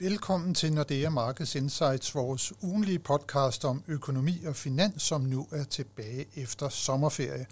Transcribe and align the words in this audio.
Velkommen 0.00 0.54
til 0.54 0.72
Nordea 0.72 1.08
Markets 1.10 1.54
Insights, 1.54 2.14
vores 2.14 2.52
ugenlige 2.62 2.98
podcast 2.98 3.64
om 3.64 3.82
økonomi 3.88 4.44
og 4.44 4.56
finans, 4.56 5.02
som 5.02 5.20
nu 5.20 5.46
er 5.52 5.64
tilbage 5.64 6.26
efter 6.36 6.68
sommerferie. 6.68 7.46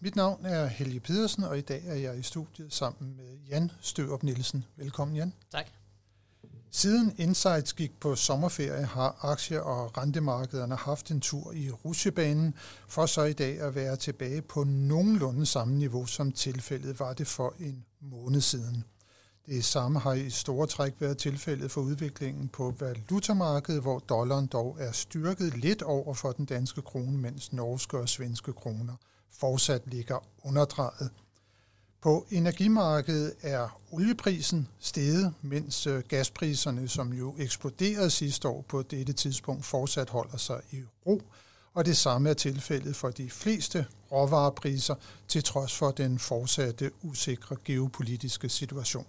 Mit 0.00 0.16
navn 0.16 0.46
er 0.46 0.66
Helge 0.66 1.00
Pedersen, 1.00 1.44
og 1.44 1.58
i 1.58 1.60
dag 1.60 1.82
er 1.86 1.94
jeg 1.94 2.18
i 2.18 2.22
studiet 2.22 2.72
sammen 2.72 3.16
med 3.16 3.38
Jan 3.48 3.70
Størup 3.80 4.22
Nielsen. 4.22 4.64
Velkommen, 4.76 5.16
Jan. 5.16 5.32
Tak. 5.52 5.66
Siden 6.70 7.14
Insights 7.18 7.72
gik 7.72 8.00
på 8.00 8.16
sommerferie, 8.16 8.84
har 8.84 9.24
aktie- 9.24 9.62
og 9.62 9.98
rentemarkederne 9.98 10.76
haft 10.76 11.10
en 11.10 11.20
tur 11.20 11.52
i 11.52 11.70
rusjebanen, 11.70 12.54
for 12.88 13.06
så 13.06 13.22
i 13.22 13.32
dag 13.32 13.60
at 13.60 13.74
være 13.74 13.96
tilbage 13.96 14.42
på 14.42 14.64
nogenlunde 14.64 15.46
samme 15.46 15.74
niveau, 15.74 16.06
som 16.06 16.32
tilfældet 16.32 17.00
var 17.00 17.12
det 17.12 17.26
for 17.26 17.54
en 17.60 17.84
måned 18.00 18.40
siden. 18.40 18.84
Det 19.50 19.64
samme 19.64 19.98
har 19.98 20.12
i 20.12 20.30
store 20.30 20.66
træk 20.66 20.94
været 20.98 21.18
tilfældet 21.18 21.70
for 21.70 21.80
udviklingen 21.80 22.48
på 22.48 22.74
valutamarkedet, 22.80 23.82
hvor 23.82 23.98
dollaren 23.98 24.46
dog 24.46 24.76
er 24.80 24.92
styrket 24.92 25.58
lidt 25.58 25.82
over 25.82 26.14
for 26.14 26.32
den 26.32 26.44
danske 26.44 26.82
krone, 26.82 27.18
mens 27.18 27.52
norske 27.52 27.98
og 27.98 28.08
svenske 28.08 28.52
kroner 28.52 28.94
fortsat 29.40 29.82
ligger 29.86 30.26
underdrejet. 30.42 31.10
På 32.02 32.26
energimarkedet 32.30 33.32
er 33.42 33.80
olieprisen 33.90 34.68
steget, 34.78 35.34
mens 35.42 35.86
øh, 35.86 36.02
gaspriserne, 36.08 36.88
som 36.88 37.12
jo 37.12 37.34
eksploderede 37.38 38.10
sidste 38.10 38.48
år 38.48 38.64
på 38.68 38.82
dette 38.82 39.12
tidspunkt, 39.12 39.64
fortsat 39.64 40.10
holder 40.10 40.36
sig 40.36 40.60
i 40.70 40.82
ro, 41.06 41.22
og 41.74 41.86
det 41.86 41.96
samme 41.96 42.30
er 42.30 42.34
tilfældet 42.34 42.96
for 42.96 43.10
de 43.10 43.30
fleste 43.30 43.86
råvarepriser, 44.12 44.94
til 45.28 45.42
trods 45.42 45.76
for 45.76 45.90
den 45.90 46.18
fortsatte 46.18 46.90
usikre 47.02 47.56
geopolitiske 47.64 48.48
situation. 48.48 49.06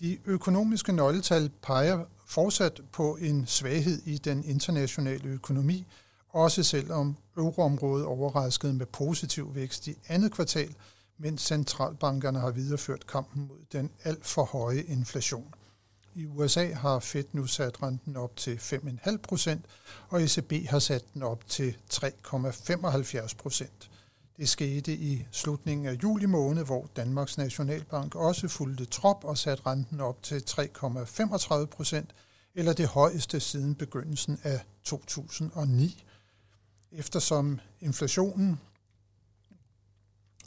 De 0.00 0.18
økonomiske 0.26 0.92
nøgletal 0.92 1.50
peger 1.62 2.04
fortsat 2.26 2.80
på 2.92 3.16
en 3.16 3.46
svaghed 3.46 4.02
i 4.04 4.18
den 4.18 4.44
internationale 4.44 5.28
økonomi, 5.28 5.86
også 6.28 6.62
selvom 6.62 7.16
euroområdet 7.36 8.06
overraskede 8.06 8.72
med 8.72 8.86
positiv 8.86 9.54
vækst 9.54 9.86
i 9.86 9.96
andet 10.08 10.32
kvartal, 10.32 10.74
mens 11.18 11.42
centralbankerne 11.42 12.38
har 12.38 12.50
videreført 12.50 13.06
kampen 13.06 13.48
mod 13.48 13.58
den 13.72 13.90
alt 14.04 14.26
for 14.26 14.44
høje 14.44 14.82
inflation. 14.82 15.54
I 16.14 16.26
USA 16.26 16.72
har 16.72 16.98
Fed 16.98 17.24
nu 17.32 17.46
sat 17.46 17.82
renten 17.82 18.16
op 18.16 18.36
til 18.36 18.56
5,5 18.56 19.16
procent, 19.16 19.64
og 20.08 20.22
ECB 20.22 20.52
har 20.68 20.78
sat 20.78 21.04
den 21.14 21.22
op 21.22 21.48
til 21.48 21.76
3,75 21.92 23.36
procent. 23.38 23.87
Det 24.38 24.48
skete 24.48 24.94
i 24.94 25.26
slutningen 25.30 25.86
af 25.86 25.92
juli 26.02 26.26
måned, 26.26 26.64
hvor 26.64 26.86
Danmarks 26.96 27.38
Nationalbank 27.38 28.14
også 28.14 28.48
fulgte 28.48 28.84
trop 28.84 29.24
og 29.24 29.38
satte 29.38 29.66
renten 29.66 30.00
op 30.00 30.22
til 30.22 30.42
3,35 30.50 31.64
procent, 31.64 32.14
eller 32.54 32.72
det 32.72 32.86
højeste 32.88 33.40
siden 33.40 33.74
begyndelsen 33.74 34.38
af 34.42 34.60
2009. 34.84 36.04
Eftersom 36.92 37.60
inflationen 37.80 38.60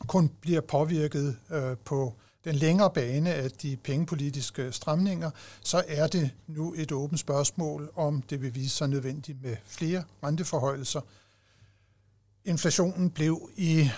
kun 0.08 0.30
bliver 0.42 0.61
påvirket 0.61 1.38
øh, 1.52 1.78
på 1.78 2.14
den 2.44 2.55
længere 2.55 2.92
bane 2.94 3.33
af 3.33 3.52
de 3.52 3.78
pengepolitiske 3.78 4.72
stramninger, 4.72 5.31
så 5.61 5.83
er 5.88 6.08
det 6.08 6.31
nu 6.48 6.73
et 6.78 6.92
åbent 6.92 7.20
spørgsmål, 7.20 7.92
om 7.95 8.22
det 8.22 8.42
vil 8.42 8.55
vise 8.55 8.76
sig 8.76 8.89
nødvendigt 8.89 9.42
med 9.42 9.55
flere 9.66 10.03
renteforhøjelser– 10.23 11.02
Inflationen 12.45 13.09
blev 13.09 13.50
i 13.56 13.89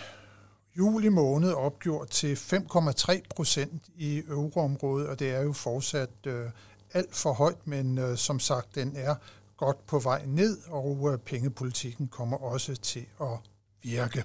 juli 0.77 1.09
måned 1.09 1.51
opgjort 1.51 2.09
til 2.09 2.35
5,3 2.35 3.21
procent 3.35 3.83
i 3.95 4.23
euroområdet, 4.27 5.07
og 5.07 5.19
det 5.19 5.29
er 5.29 5.41
jo 5.41 5.53
fortsat 5.53 6.09
øh, 6.25 6.49
alt 6.93 7.15
for 7.15 7.33
højt, 7.33 7.67
men 7.67 7.97
øh, 7.97 8.17
som 8.17 8.39
sagt, 8.39 8.75
den 8.75 8.93
er 8.95 9.15
godt 9.57 9.85
på 9.85 9.99
vej 9.99 10.25
ned, 10.25 10.57
og 10.67 11.09
øh, 11.11 11.19
pengepolitikken 11.19 12.07
kommer 12.07 12.37
også 12.37 12.75
til 12.75 13.05
at 13.21 13.37
virke. 13.83 14.23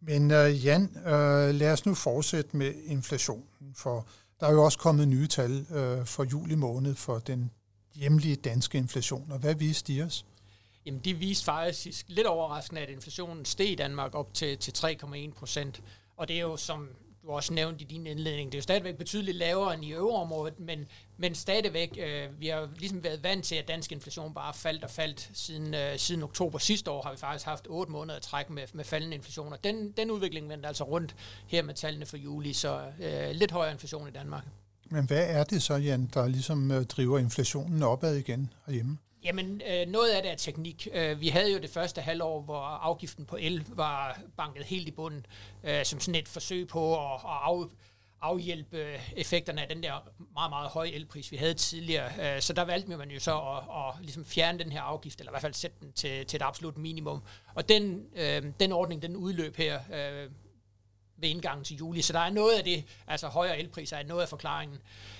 Men 0.00 0.30
øh, 0.30 0.64
Jan, 0.64 0.96
øh, 0.96 1.54
lad 1.54 1.72
os 1.72 1.86
nu 1.86 1.94
fortsætte 1.94 2.56
med 2.56 2.72
inflationen, 2.86 3.74
for 3.74 4.06
der 4.40 4.46
er 4.46 4.52
jo 4.52 4.64
også 4.64 4.78
kommet 4.78 5.08
nye 5.08 5.26
tal 5.26 5.66
øh, 5.70 6.06
for 6.06 6.24
juli 6.24 6.54
måned 6.54 6.94
for 6.94 7.18
den 7.18 7.50
hjemlige 7.94 8.36
danske 8.36 8.78
inflation, 8.78 9.32
og 9.32 9.38
hvad 9.38 9.54
viste 9.54 9.92
de 9.92 10.02
os? 10.02 10.26
Jamen, 10.86 11.00
de 11.00 11.14
viste 11.14 11.44
faktisk 11.44 12.04
lidt 12.08 12.26
overraskende, 12.26 12.80
at 12.80 12.90
inflationen 12.90 13.44
steg 13.44 13.70
i 13.70 13.74
Danmark 13.74 14.14
op 14.14 14.34
til, 14.34 14.58
til 14.58 14.72
3,1 14.72 15.32
procent. 15.32 15.82
Og 16.16 16.28
det 16.28 16.36
er 16.36 16.40
jo, 16.40 16.56
som 16.56 16.88
du 17.24 17.30
også 17.30 17.52
nævnte 17.52 17.82
i 17.82 17.84
din 17.84 18.06
indledning, 18.06 18.52
det 18.52 18.58
er 18.58 18.60
jo 18.60 18.62
stadigvæk 18.62 18.96
betydeligt 18.96 19.36
lavere 19.36 19.74
end 19.74 19.84
i 19.84 19.92
øvreområdet, 19.92 20.60
men, 20.60 20.86
men 21.16 21.34
stadigvæk, 21.34 21.98
øh, 22.00 22.40
vi 22.40 22.48
har 22.48 22.68
ligesom 22.78 23.04
været 23.04 23.22
vant 23.22 23.44
til, 23.44 23.54
at 23.54 23.68
dansk 23.68 23.92
inflation 23.92 24.34
bare 24.34 24.54
faldt 24.54 24.84
og 24.84 24.90
faldt. 24.90 25.30
Siden, 25.32 25.74
øh, 25.74 25.98
siden 25.98 26.22
oktober 26.22 26.58
sidste 26.58 26.90
år 26.90 27.02
har 27.02 27.10
vi 27.12 27.16
faktisk 27.16 27.46
haft 27.46 27.66
8 27.70 27.92
måneder 27.92 28.16
at 28.16 28.22
trække 28.22 28.52
med, 28.52 28.62
med 28.72 28.84
faldende 28.84 29.16
inflation, 29.16 29.52
og 29.52 29.64
den, 29.64 29.92
den 29.92 30.10
udvikling 30.10 30.48
vendte 30.48 30.68
altså 30.68 30.84
rundt 30.84 31.16
her 31.46 31.62
med 31.62 31.74
tallene 31.74 32.06
for 32.06 32.16
juli, 32.16 32.52
så 32.52 32.80
øh, 33.00 33.30
lidt 33.30 33.50
højere 33.50 33.72
inflation 33.72 34.08
i 34.08 34.12
Danmark. 34.12 34.44
Men 34.90 35.06
hvad 35.06 35.26
er 35.28 35.44
det 35.44 35.62
så, 35.62 35.74
Jan, 35.74 36.10
der 36.14 36.28
ligesom 36.28 36.70
øh, 36.70 36.84
driver 36.84 37.18
inflationen 37.18 37.82
opad 37.82 38.16
igen 38.16 38.52
herhjemme? 38.66 38.98
Jamen, 39.24 39.62
øh, 39.70 39.86
noget 39.86 40.10
af 40.10 40.22
det 40.22 40.30
er 40.30 40.36
teknik. 40.36 40.88
Øh, 40.92 41.20
vi 41.20 41.28
havde 41.28 41.52
jo 41.52 41.58
det 41.58 41.70
første 41.70 42.00
halvår, 42.00 42.40
hvor 42.40 42.60
afgiften 42.60 43.26
på 43.26 43.36
el 43.40 43.66
var 43.68 44.20
banket 44.36 44.64
helt 44.64 44.88
i 44.88 44.90
bunden, 44.90 45.26
øh, 45.64 45.84
som 45.84 46.00
sådan 46.00 46.20
et 46.20 46.28
forsøg 46.28 46.68
på 46.68 46.94
at, 46.94 47.14
at 47.14 47.38
af, 47.42 47.70
afhjælpe 48.20 49.00
effekterne 49.16 49.62
af 49.62 49.68
den 49.68 49.82
der 49.82 49.92
meget, 50.34 50.50
meget 50.50 50.70
høje 50.70 50.90
elpris, 50.90 51.32
vi 51.32 51.36
havde 51.36 51.54
tidligere. 51.54 52.36
Øh, 52.36 52.42
så 52.42 52.52
der 52.52 52.62
valgte 52.62 52.96
man 52.96 53.10
jo 53.10 53.20
så 53.20 53.38
at, 53.38 53.56
at 53.56 54.04
ligesom 54.04 54.24
fjerne 54.24 54.58
den 54.58 54.72
her 54.72 54.80
afgift, 54.80 55.18
eller 55.18 55.30
i 55.30 55.32
hvert 55.32 55.42
fald 55.42 55.54
sætte 55.54 55.76
den 55.80 55.92
til, 55.92 56.26
til 56.26 56.36
et 56.36 56.42
absolut 56.42 56.78
minimum. 56.78 57.22
Og 57.54 57.68
den, 57.68 58.06
øh, 58.16 58.42
den 58.60 58.72
ordning, 58.72 59.02
den 59.02 59.16
udløb 59.16 59.56
her 59.56 59.80
øh, 59.92 60.30
ved 61.16 61.28
indgangen 61.28 61.64
til 61.64 61.76
juli. 61.76 62.02
Så 62.02 62.12
der 62.12 62.20
er 62.20 62.30
noget 62.30 62.58
af 62.58 62.64
det, 62.64 62.84
altså 63.06 63.28
højere 63.28 63.58
elpriser 63.58 63.96
er 63.96 64.02
noget 64.02 64.22
af 64.22 64.28
forklaringen. 64.28 64.78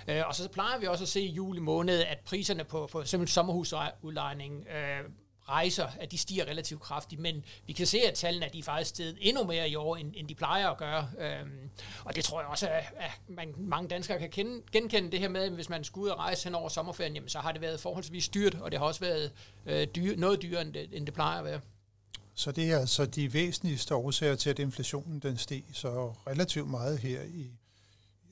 Øh, 0.08 0.22
og 0.26 0.34
så 0.34 0.48
plejer 0.48 0.78
vi 0.78 0.86
også 0.86 1.04
at 1.04 1.08
se 1.08 1.20
i 1.20 1.32
juli 1.32 1.60
måned, 1.60 2.00
at 2.00 2.18
priserne 2.18 2.64
på, 2.64 2.88
på 2.92 3.04
simpelthen 3.04 3.32
sommerhusudlejning 3.32 4.66
øh, 4.68 5.10
rejser, 5.48 5.88
at 6.00 6.12
de 6.12 6.18
stiger 6.18 6.44
relativt 6.44 6.82
kraftigt, 6.82 7.20
men 7.20 7.44
vi 7.66 7.72
kan 7.72 7.86
se, 7.86 7.98
at 7.98 8.14
tallene 8.14 8.46
at 8.46 8.52
de 8.52 8.58
er 8.58 8.62
faktisk 8.62 8.90
steget 8.90 9.18
endnu 9.20 9.44
mere 9.44 9.70
i 9.70 9.74
år, 9.74 9.96
end, 9.96 10.12
end 10.16 10.28
de 10.28 10.34
plejer 10.34 10.68
at 10.68 10.76
gøre. 10.76 11.08
Øhm, 11.18 11.70
og 12.04 12.16
det 12.16 12.24
tror 12.24 12.40
jeg 12.40 12.48
også, 12.48 12.68
at, 12.68 12.84
at 12.96 13.10
man, 13.28 13.54
mange 13.56 13.88
danskere 13.88 14.18
kan 14.18 14.30
kende, 14.30 14.62
genkende 14.72 15.12
det 15.12 15.20
her 15.20 15.28
med, 15.28 15.42
at 15.42 15.52
hvis 15.52 15.68
man 15.68 15.84
skulle 15.84 16.04
ud 16.04 16.10
og 16.10 16.18
rejse 16.18 16.44
hen 16.44 16.54
over 16.54 16.68
sommerferien, 16.68 17.14
jamen, 17.14 17.28
så 17.28 17.38
har 17.38 17.52
det 17.52 17.60
været 17.60 17.80
forholdsvis 17.80 18.28
dyrt, 18.28 18.54
og 18.54 18.70
det 18.70 18.78
har 18.78 18.86
også 18.86 19.00
været 19.00 19.32
øh, 19.66 19.86
dyr, 19.86 20.16
noget 20.16 20.42
dyrere, 20.42 20.62
end 20.62 20.74
det, 20.74 20.88
end 20.92 21.06
det 21.06 21.14
plejer 21.14 21.38
at 21.38 21.44
være. 21.44 21.60
Så 22.34 22.52
det 22.52 22.72
er 22.72 22.78
altså 22.78 23.06
de 23.06 23.32
væsentligste 23.32 23.94
årsager 23.94 24.34
til, 24.34 24.50
at 24.50 24.58
inflationen 24.58 25.18
den 25.18 25.38
steg 25.38 25.62
så 25.72 26.14
relativt 26.26 26.70
meget 26.70 26.98
her 26.98 27.22
i 27.22 27.50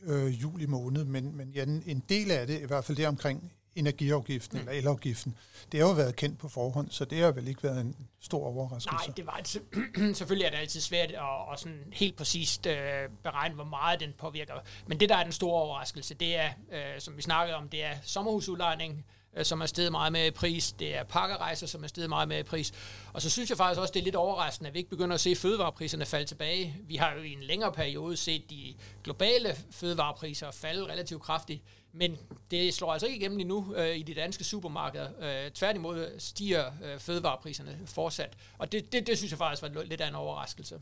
øh, 0.03 0.43
juli 0.43 0.67
måned. 0.67 1.05
Men, 1.05 1.37
men 1.37 1.51
ja, 1.51 1.63
en 1.63 2.03
del 2.09 2.31
af 2.31 2.47
det, 2.47 2.61
i 2.61 2.67
hvert 2.67 2.85
fald 2.85 2.97
det 2.97 3.07
omkring 3.07 3.53
energiafgiften 3.75 4.59
mm. 4.59 4.69
eller 4.69 4.81
elafgiften, 4.81 5.37
det 5.73 5.81
har 5.81 5.89
jo 5.89 5.95
været 5.95 6.17
kendt 6.17 6.39
på 6.39 6.49
forhånd, 6.49 6.91
så 6.91 7.05
det 7.05 7.19
har 7.19 7.33
vel 7.33 7.49
ikke 7.49 7.63
været 7.63 7.81
en 7.81 7.97
stor 8.21 8.47
overraskelse. 8.47 9.07
Nej, 9.07 9.15
det 9.17 9.27
var 9.27 9.41
selvfølgelig 10.15 10.47
er 10.47 10.51
det 10.51 10.57
altid 10.57 10.81
svært 10.81 11.11
at, 11.11 11.53
at 11.53 11.61
sådan 11.61 11.85
helt 11.93 12.17
præcist 12.17 12.67
øh, 12.67 13.09
beregne, 13.23 13.55
hvor 13.55 13.65
meget 13.65 14.01
den 14.01 14.13
påvirker. 14.19 14.55
Men 14.87 15.01
det, 15.01 15.09
der 15.09 15.17
er 15.17 15.23
den 15.23 15.33
store 15.33 15.63
overraskelse, 15.63 16.15
det 16.15 16.37
er, 16.37 16.51
øh, 16.73 17.01
som 17.01 17.17
vi 17.17 17.23
snakkede 17.23 17.57
om, 17.57 17.69
det 17.69 17.85
er 17.85 17.95
sommerhusudlejning, 18.03 19.05
Øh, 19.37 19.45
som 19.45 19.61
er 19.61 19.67
steget 19.67 19.93
meget 19.93 20.13
med 20.13 20.27
i 20.27 20.31
pris. 20.31 20.73
Det 20.73 20.97
er 20.97 21.05
pakkerejser, 21.05 21.67
som 21.67 21.85
er 21.85 21.89
steget 21.89 22.09
meget 22.09 22.29
med 22.29 22.39
i 22.39 22.43
pris. 22.43 22.73
Og 23.13 23.23
så 23.23 23.31
synes 23.31 23.51
jeg 23.51 23.59
faktisk 23.59 23.81
også, 23.81 23.93
det 23.93 24.01
er 24.01 24.05
lidt 24.05 24.17
overraskende, 24.17 24.69
at 24.69 24.75
vi 24.75 24.79
ikke 24.79 24.91
begynder 24.91 25.15
at 25.15 25.21
se 25.21 25.37
fødevarepriserne 25.37 26.05
falde 26.05 26.27
tilbage. 26.27 26.77
Vi 26.89 26.97
har 26.97 27.15
jo 27.15 27.23
i 27.23 27.33
en 27.33 27.43
længere 27.43 27.73
periode 27.73 28.17
set 28.17 28.51
de 28.51 28.75
globale 29.05 29.57
fødevarepriser 29.71 30.51
falde 30.51 30.85
relativt 30.85 31.23
kraftigt, 31.23 31.63
men 31.93 32.17
det 32.51 32.75
slår 32.75 32.93
altså 32.93 33.07
ikke 33.07 33.19
igennem 33.19 33.41
endnu 33.41 33.75
øh, 33.77 33.97
i 33.97 34.03
de 34.03 34.15
danske 34.15 34.45
supermarkeder. 34.45 35.09
Øh, 35.21 35.51
tværtimod 35.51 36.11
stiger 36.19 36.65
øh, 36.85 36.99
fødevarepriserne 36.99 37.79
fortsat. 37.87 38.37
Og 38.59 38.73
det, 38.73 38.93
det, 38.93 39.07
det 39.07 39.19
synes 39.19 39.33
jeg 39.33 39.39
faktisk 39.39 39.63
var 39.63 39.83
lidt 39.83 40.01
af 40.01 40.09
en 40.09 40.15
overraskelse. 40.15 40.81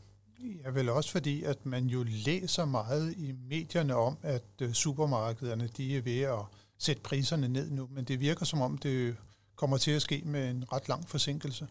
Ja, 0.63 0.69
vel 0.69 0.89
også 0.89 1.11
fordi, 1.11 1.43
at 1.43 1.65
man 1.65 1.85
jo 1.85 2.05
læser 2.07 2.65
meget 2.65 3.13
i 3.17 3.33
medierne 3.49 3.95
om, 3.95 4.17
at 4.21 4.43
øh, 4.61 4.73
supermarkederne 4.73 5.69
de 5.77 5.97
er 5.97 6.01
ved 6.01 6.21
at 6.21 6.39
sætte 6.81 7.01
priserne 7.01 7.47
ned 7.47 7.69
nu, 7.69 7.87
men 7.91 8.05
det 8.05 8.19
virker 8.19 8.45
som 8.45 8.61
om, 8.61 8.77
det 8.77 9.17
kommer 9.55 9.77
til 9.77 9.91
at 9.91 10.01
ske 10.01 10.21
med 10.25 10.49
en 10.49 10.65
ret 10.73 10.89
lang 10.89 11.09
forsinkelse. 11.09 11.67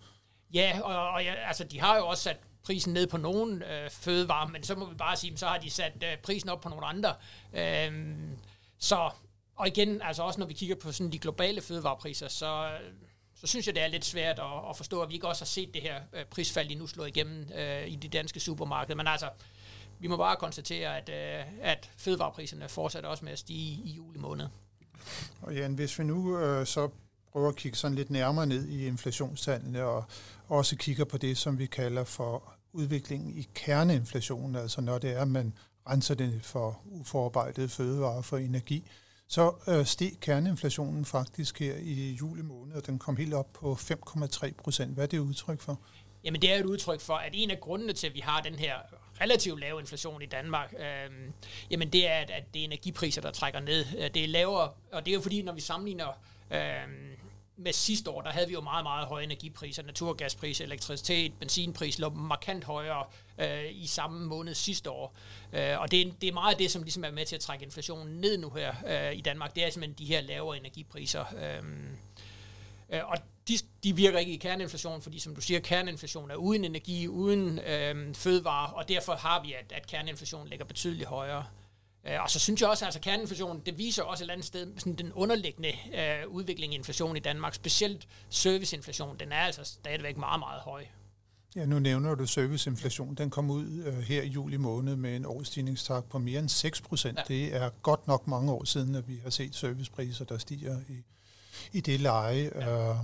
Ja, 0.55 0.81
og, 0.83 1.11
og 1.11 1.25
ja, 1.25 1.35
altså, 1.35 1.65
de 1.65 1.81
har 1.81 1.97
jo 1.97 2.07
også 2.07 2.23
sat 2.23 2.41
prisen 2.63 2.93
ned 2.93 3.07
på 3.07 3.17
nogle 3.17 3.75
øh, 3.75 3.91
fødevarer, 3.91 4.49
men 4.49 4.63
så 4.63 4.75
må 4.75 4.89
vi 4.89 4.95
bare 4.95 5.17
sige, 5.17 5.37
så 5.37 5.47
har 5.47 5.59
de 5.59 5.71
sat 5.71 6.05
øh, 6.05 6.19
prisen 6.19 6.49
op 6.49 6.61
på 6.61 6.69
nogle 6.69 6.87
andre. 6.87 7.15
Øhm, 7.53 8.39
så, 8.79 9.11
og 9.57 9.67
igen, 9.67 10.03
altså 10.03 10.23
også 10.23 10.41
når 10.41 10.47
vi 10.47 10.55
kigger 10.55 10.77
på 10.77 10.93
sådan 10.93 11.13
de 11.13 11.19
globale 11.19 11.61
fødevarepriser, 11.61 12.29
så, 12.29 12.71
øh, 12.73 12.93
så 13.35 13.47
synes 13.47 13.67
jeg, 13.67 13.75
det 13.75 13.83
er 13.83 13.89
lidt 13.89 14.05
svært 14.05 14.39
at, 14.39 14.71
at 14.71 14.77
forstå, 14.77 15.03
at 15.03 15.09
vi 15.09 15.15
ikke 15.15 15.29
også 15.29 15.45
har 15.45 15.47
set 15.47 15.75
det 15.75 15.83
her 15.83 16.01
øh, 16.13 16.25
prisfald 16.25 16.69
lige 16.69 16.79
nu 16.79 16.87
slå 16.87 17.05
igennem 17.05 17.49
øh, 17.55 17.89
i 17.89 17.97
de 17.97 18.09
danske 18.09 18.41
supermarkeder. 18.41 18.97
Men 18.97 19.07
altså, 19.07 19.31
vi 19.99 20.09
må 20.09 20.17
bare 20.17 20.37
konstatere, 20.37 20.97
at, 20.97 21.09
øh, 21.09 21.47
at 21.61 21.91
fødevarepriserne 21.97 22.69
fortsætter 22.69 23.11
også 23.11 23.25
med 23.25 23.33
at 23.33 23.39
stige 23.39 23.83
i 23.85 23.91
juli 23.91 24.19
måned. 24.19 24.49
Og 25.43 25.55
Jan, 25.55 25.75
hvis 25.75 25.99
vi 25.99 26.05
nu 26.05 26.39
øh, 26.39 26.67
så 26.67 26.89
prøver 27.33 27.49
at 27.49 27.57
kigge 27.57 27.79
sådan 27.79 27.95
lidt 27.95 28.11
nærmere 28.11 28.47
ned 28.47 28.69
i 28.69 28.87
inflationstallene 28.87 29.85
og 29.85 30.05
også 30.49 30.77
kigger 30.77 31.05
på 31.05 31.19
det, 31.19 31.39
som 31.39 31.59
vi 31.59 31.67
kalder 31.67 32.05
for 32.05 32.53
udviklingen 32.73 33.37
i 33.39 33.49
kerneinflationen, 33.55 34.57
altså 34.57 34.81
når 34.81 34.99
det 34.99 35.11
er, 35.11 35.23
at 35.23 35.29
man 35.29 35.53
renser 35.91 36.15
det 36.15 36.41
for 36.43 36.81
uforarbejdede 36.85 37.69
fødevarer 37.69 38.23
for 38.23 38.37
energi, 38.37 38.91
så 39.29 39.55
øh, 39.69 39.87
steg 39.87 40.13
kerneinflationen 40.21 41.05
faktisk 41.05 41.59
her 41.59 41.75
i 41.77 42.17
juli 42.21 42.43
måned, 42.43 42.75
og 42.75 42.87
den 42.87 42.99
kom 42.99 43.17
helt 43.17 43.35
op 43.35 43.53
på 43.53 43.73
5,3 43.73 44.53
procent. 44.53 44.95
Hvad 44.95 45.05
er 45.05 45.09
det 45.09 45.19
udtryk 45.19 45.61
for? 45.61 45.81
Jamen 46.25 46.43
det 46.43 46.53
er 46.53 46.57
et 46.57 46.65
udtryk 46.65 47.01
for, 47.01 47.15
at 47.15 47.31
en 47.35 47.51
af 47.51 47.61
grundene 47.61 47.93
til, 47.93 48.07
at 48.07 48.15
vi 48.15 48.21
har 48.21 48.41
den 48.41 48.55
her 48.55 48.75
relativt 49.21 49.61
lave 49.61 49.81
inflation 49.81 50.23
i 50.23 50.27
Danmark, 50.27 50.75
øh, 50.79 51.11
jamen 51.71 51.93
det 51.93 52.09
er, 52.09 52.15
at, 52.15 52.31
at 52.31 52.55
det 52.55 52.61
er 52.61 52.65
energipriser, 52.65 53.21
der 53.21 53.31
trækker 53.31 53.61
ned. 53.61 53.87
Øh, 53.99 54.11
det 54.15 54.25
er 54.25 54.29
lavere, 54.29 54.71
og 54.93 55.07
det 55.07 55.13
er 55.13 55.15
jo 55.15 55.21
fordi, 55.21 55.43
når 55.43 55.53
vi 55.53 55.61
sammenligner 55.61 56.09
øh, 56.51 56.61
med 57.63 57.73
sidste 57.73 58.11
år, 58.11 58.23
der 58.23 58.31
havde 58.31 58.47
vi 58.47 58.53
jo 58.53 58.61
meget, 58.61 58.85
meget 58.85 59.07
høje 59.07 59.25
energipriser, 59.25 59.83
naturgaspriser, 59.83 60.65
elektricitet, 60.65 61.33
benzinpris 61.39 61.99
lå 61.99 62.09
markant 62.09 62.65
højere 62.65 63.05
øh, 63.39 63.65
i 63.71 63.87
samme 63.87 64.27
måned 64.27 64.55
sidste 64.55 64.91
år. 64.91 65.15
Øh, 65.53 65.81
og 65.81 65.91
det 65.91 66.01
er, 66.01 66.13
det 66.21 66.29
er 66.29 66.33
meget 66.33 66.59
det, 66.59 66.71
som 66.71 66.83
ligesom 66.83 67.05
er 67.05 67.11
med 67.11 67.27
til 67.27 67.35
at 67.37 67.41
trække 67.41 67.65
inflationen 67.65 68.21
ned 68.21 68.39
nu 68.39 68.51
her 68.51 68.75
øh, 68.87 69.17
i 69.17 69.21
Danmark. 69.21 69.55
Det 69.55 69.65
er 69.65 69.71
simpelthen 69.71 69.99
de 69.99 70.05
her 70.05 70.21
lavere 70.21 70.57
energipriser. 70.57 71.25
Øhm, 71.59 71.97
øh, 72.91 73.01
og 73.09 73.17
de, 73.49 73.59
de 73.85 73.97
virker 73.97 74.19
ikke 74.19 74.33
i 74.33 74.37
kerneinflation, 74.37 75.03
fordi 75.03 75.19
som 75.19 75.35
du 75.35 75.41
siger, 75.41 75.61
kerneinflation 75.61 76.31
er 76.31 76.35
uden 76.35 76.65
energi, 76.65 77.09
uden 77.09 77.59
øh, 77.59 78.15
fødevare, 78.15 78.73
og 78.75 78.89
derfor 78.89 79.13
har 79.13 79.43
vi, 79.43 79.53
at, 79.53 79.73
at 79.73 79.87
kerneinflation 79.87 80.49
ligger 80.49 80.65
betydeligt 80.65 81.09
højere. 81.09 81.45
Øh, 82.07 82.23
og 82.23 82.31
så 82.31 82.39
synes 82.39 82.61
jeg 82.61 82.69
også, 82.69 82.85
at 82.85 82.87
altså, 82.87 83.01
kerneinflation, 83.01 83.63
det 83.67 83.79
viser 83.79 84.03
også 84.03 84.23
et 84.23 84.25
eller 84.25 84.35
andet 84.35 84.47
sted 84.47 84.73
sådan 84.79 84.95
den 84.95 85.13
underliggende 85.13 85.69
øh, 85.69 86.29
udvikling 86.29 86.73
i 86.73 86.77
inflation 86.77 87.17
i 87.17 87.21
Danmark, 87.21 87.55
specielt 87.55 88.09
serviceinflation, 88.29 89.17
den 89.19 89.33
er 89.33 89.41
altså 89.41 89.65
stadigvæk 89.65 90.17
meget, 90.17 90.39
meget 90.39 90.61
høj. 90.61 90.85
Ja, 91.57 91.67
nu 91.67 91.79
nævner 91.79 92.15
du 92.15 92.27
serviceinflation. 92.27 93.15
Den 93.15 93.31
kom 93.31 93.51
ud 93.51 93.83
øh, 93.87 93.99
her 93.99 94.23
i 94.23 94.29
juli 94.29 94.57
måned 94.57 94.97
med 94.97 95.17
en 95.17 95.27
årsstigningstakt 95.27 96.09
på 96.09 96.19
mere 96.19 96.41
end 96.41 96.49
6 96.49 96.81
procent. 96.81 97.19
Ja. 97.19 97.23
Det 97.29 97.55
er 97.55 97.71
godt 97.83 98.07
nok 98.07 98.27
mange 98.27 98.53
år 98.53 98.65
siden, 98.65 98.95
at 98.95 99.09
vi 99.09 99.21
har 99.23 99.31
set 99.31 99.55
servicepriser, 99.55 100.25
der 100.25 100.39
stiger 100.39 100.81
i, 100.89 101.05
i 101.73 101.81
det 101.81 102.01
leje. 102.01 102.51
Ja. 102.55 102.91
Øh, 102.91 102.97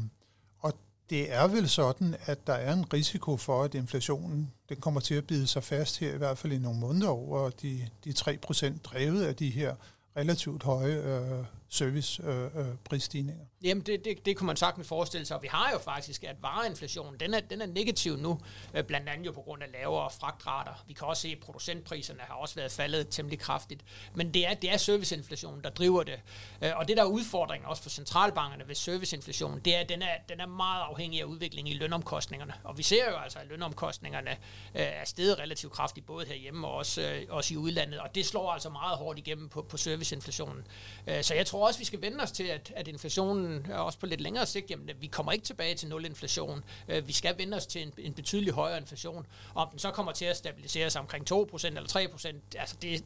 det 1.11 1.33
er 1.33 1.47
vel 1.47 1.69
sådan, 1.69 2.17
at 2.27 2.47
der 2.47 2.53
er 2.53 2.73
en 2.73 2.93
risiko 2.93 3.37
for, 3.37 3.63
at 3.63 3.75
inflationen 3.75 4.53
den 4.69 4.77
kommer 4.77 5.01
til 5.01 5.15
at 5.15 5.27
bide 5.27 5.47
sig 5.47 5.65
fast 5.65 5.99
her, 5.99 6.15
i 6.15 6.17
hvert 6.17 6.39
fald 6.39 6.53
i 6.53 6.59
nogle 6.59 6.81
måneder 6.81 7.09
over 7.09 7.51
de, 7.51 7.89
de 8.05 8.15
3% 8.19 8.79
drevet 8.85 9.25
af 9.25 9.37
de 9.37 9.51
her 9.51 9.75
relativt 10.17 10.63
høje 10.63 10.95
øh, 10.95 11.45
serviceprisstigninger. 11.69 13.43
Øh, 13.43 13.49
øh, 13.63 13.69
Jamen, 13.69 13.83
det, 13.83 14.05
det, 14.05 14.27
det 14.27 14.37
kunne 14.37 14.47
man 14.47 14.57
sagtens 14.57 14.89
forestille 14.89 15.27
sig. 15.27 15.39
Vi 15.43 15.49
har 15.51 15.71
jo 15.73 15.79
faktisk, 15.79 16.25
at 16.25 16.37
vareinflationen, 16.43 17.21
den 17.21 17.35
er, 17.35 17.41
den 17.41 17.61
er 17.61 17.67
negativ 17.67 18.17
nu, 18.17 18.41
øh, 18.75 18.85
blandt 18.85 19.09
andet 19.09 19.27
jo 19.27 19.33
på 19.33 19.41
grund 19.41 19.63
af 19.63 19.73
lavere 19.73 20.11
fragtrater. 20.21 20.85
Vi 20.87 20.93
kan 20.93 21.07
også 21.07 21.23
se, 21.23 21.29
at 21.29 21.39
producentpriserne 21.39 22.21
har 22.21 22.35
også 22.35 22.55
været 22.55 22.73
faldet 22.73 23.09
temmelig 23.11 23.39
kraftigt. 23.39 23.85
Men 24.15 24.35
det 24.35 24.47
er, 24.47 24.55
det 24.55 24.73
er 24.73 24.77
serviceinflationen, 24.77 25.65
der 25.65 25.71
driver 25.71 26.03
det. 26.03 26.21
Øh, 26.63 26.71
og 26.77 26.89
det, 26.89 26.97
der 26.97 27.03
er 27.03 27.07
udfordringen 27.07 27.69
også 27.69 27.83
for 27.83 27.91
centralbankerne 27.91 28.69
ved 28.69 28.75
serviceinflationen, 28.75 29.61
det 29.61 29.77
er, 29.77 29.81
at 29.81 29.89
den 29.89 30.03
er, 30.03 30.15
den 30.29 30.41
er 30.41 30.47
meget 30.47 30.83
afhængig 30.83 31.21
af 31.21 31.25
udviklingen 31.25 31.75
i 31.75 31.77
lønomkostningerne. 31.77 32.55
Og 32.65 32.79
vi 32.79 32.83
ser 32.83 33.11
jo 33.11 33.17
altså, 33.17 33.39
at 33.39 33.47
lønomkostningerne 33.47 34.31
øh, 34.31 34.37
er 34.75 35.05
steget 35.05 35.39
relativt 35.39 35.73
kraftigt, 35.73 36.07
både 36.07 36.27
herhjemme 36.27 36.67
og 36.67 36.75
også, 36.75 37.03
øh, 37.03 37.27
også 37.29 37.55
i 37.55 37.57
udlandet. 37.57 38.01
Og 38.01 38.15
det 38.15 38.27
slår 38.27 38.51
altså 38.51 38.71
meget 38.71 38.99
hårdt 38.99 39.19
igennem 39.19 39.49
på, 39.49 39.63
på 39.63 39.77
serviceinflationen. 39.77 40.67
Øh, 41.07 41.23
så 41.23 41.35
jeg 41.35 41.47
tror 41.47 41.56
også, 41.61 41.79
vi 41.79 41.85
skal 41.85 42.03
vende 42.03 42.23
os 42.23 42.33
til, 42.33 42.45
at, 42.45 42.73
at 42.77 42.89
inflationen 42.89 43.67
er 43.71 43.79
også 43.79 43.99
på 43.99 44.07
lidt 44.07 44.21
længere 44.21 44.47
sigt, 44.47 44.71
jamen, 44.71 44.91
vi 45.01 45.07
kommer 45.07 45.33
ikke 45.33 45.45
tilbage 45.45 45.75
til 45.75 45.89
nul 45.89 46.05
inflation. 46.05 46.65
Øh, 46.89 47.09
vi 47.09 47.13
skal 47.13 47.39
vende 47.39 47.57
os 47.57 47.67
til 47.67 47.83
en, 47.83 47.93
en 47.99 48.15
betydelig 48.15 48.53
højere 48.53 48.79
inflation. 48.79 49.27
Om 49.55 49.69
den 49.71 49.79
så 49.79 49.91
kommer 49.91 50.13
til 50.13 50.25
at 50.25 50.37
stabilisere 50.37 50.91
sig 50.91 51.01
omkring 51.01 51.33
2% 51.33 51.67
eller 51.67 51.83
3%, 51.83 52.59
altså 52.59 52.77
det, 52.83 53.05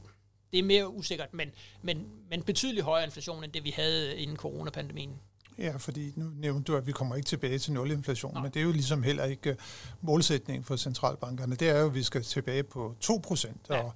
det 0.53 0.59
er 0.59 0.63
mere 0.63 0.89
usikkert, 0.89 1.35
men, 1.35 1.51
men, 1.83 2.07
men 2.31 2.43
betydeligt 2.43 2.85
højere 2.85 3.05
inflation 3.05 3.45
end 3.45 3.53
det, 3.53 3.65
vi 3.65 3.71
havde 3.71 4.17
inden 4.17 4.37
coronapandemien. 4.37 5.21
Ja, 5.59 5.77
fordi 5.77 6.13
nu 6.17 6.25
nævnte 6.37 6.73
du, 6.73 6.77
at 6.77 6.87
vi 6.87 6.93
kommer 6.93 7.17
ikke 7.17 7.27
tilbage 7.27 7.59
til 7.59 7.73
nulinflation, 7.73 8.35
Nå. 8.35 8.41
men 8.41 8.51
det 8.51 8.61
er 8.61 8.65
jo 8.65 8.73
ligesom 8.73 9.03
heller 9.03 9.25
ikke 9.25 9.57
målsætningen 10.01 10.65
for 10.65 10.77
centralbankerne. 10.77 11.57
Det 11.57 11.69
er 11.69 11.81
jo, 11.81 11.87
at 11.87 11.95
vi 11.95 12.03
skal 12.03 12.23
tilbage 12.23 12.63
på 12.63 12.95
2 13.01 13.21
procent, 13.25 13.67
ja. 13.71 13.83
og 13.83 13.93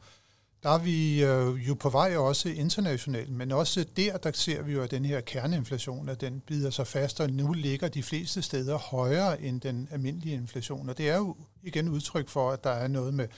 der 0.65 0.71
er 0.71 0.79
vi 0.79 1.25
øh, 1.25 1.69
jo 1.69 1.75
på 1.75 1.89
vej 1.89 2.17
også 2.17 2.49
internationalt, 2.49 3.31
men 3.31 3.53
også 3.53 3.85
der, 3.97 4.17
der 4.17 4.33
ser 4.33 4.63
vi 4.63 4.73
jo, 4.73 4.83
at 4.83 4.91
den 4.91 5.05
her 5.05 5.21
kerneinflation, 5.21 6.09
at 6.09 6.21
den 6.21 6.41
bider 6.41 6.71
sig 6.71 6.87
fast, 6.87 7.21
og 7.21 7.31
nu 7.31 7.53
ligger 7.53 7.89
de 7.89 8.03
fleste 8.03 8.43
steder 8.43 8.79
højere 8.79 9.43
end 9.43 9.61
den 9.61 9.89
almindelige 9.91 10.35
inflation. 10.35 10.89
Og 10.89 10.99
det 10.99 11.11
er 11.11 11.17
jo 11.17 11.37
igen 11.63 11.89
udtryk 11.89 12.29
for, 12.29 12.51
at 12.51 12.65
der 12.65 12.71
er 12.71 12.89
noget 12.89 13.15
med 13.15 13.29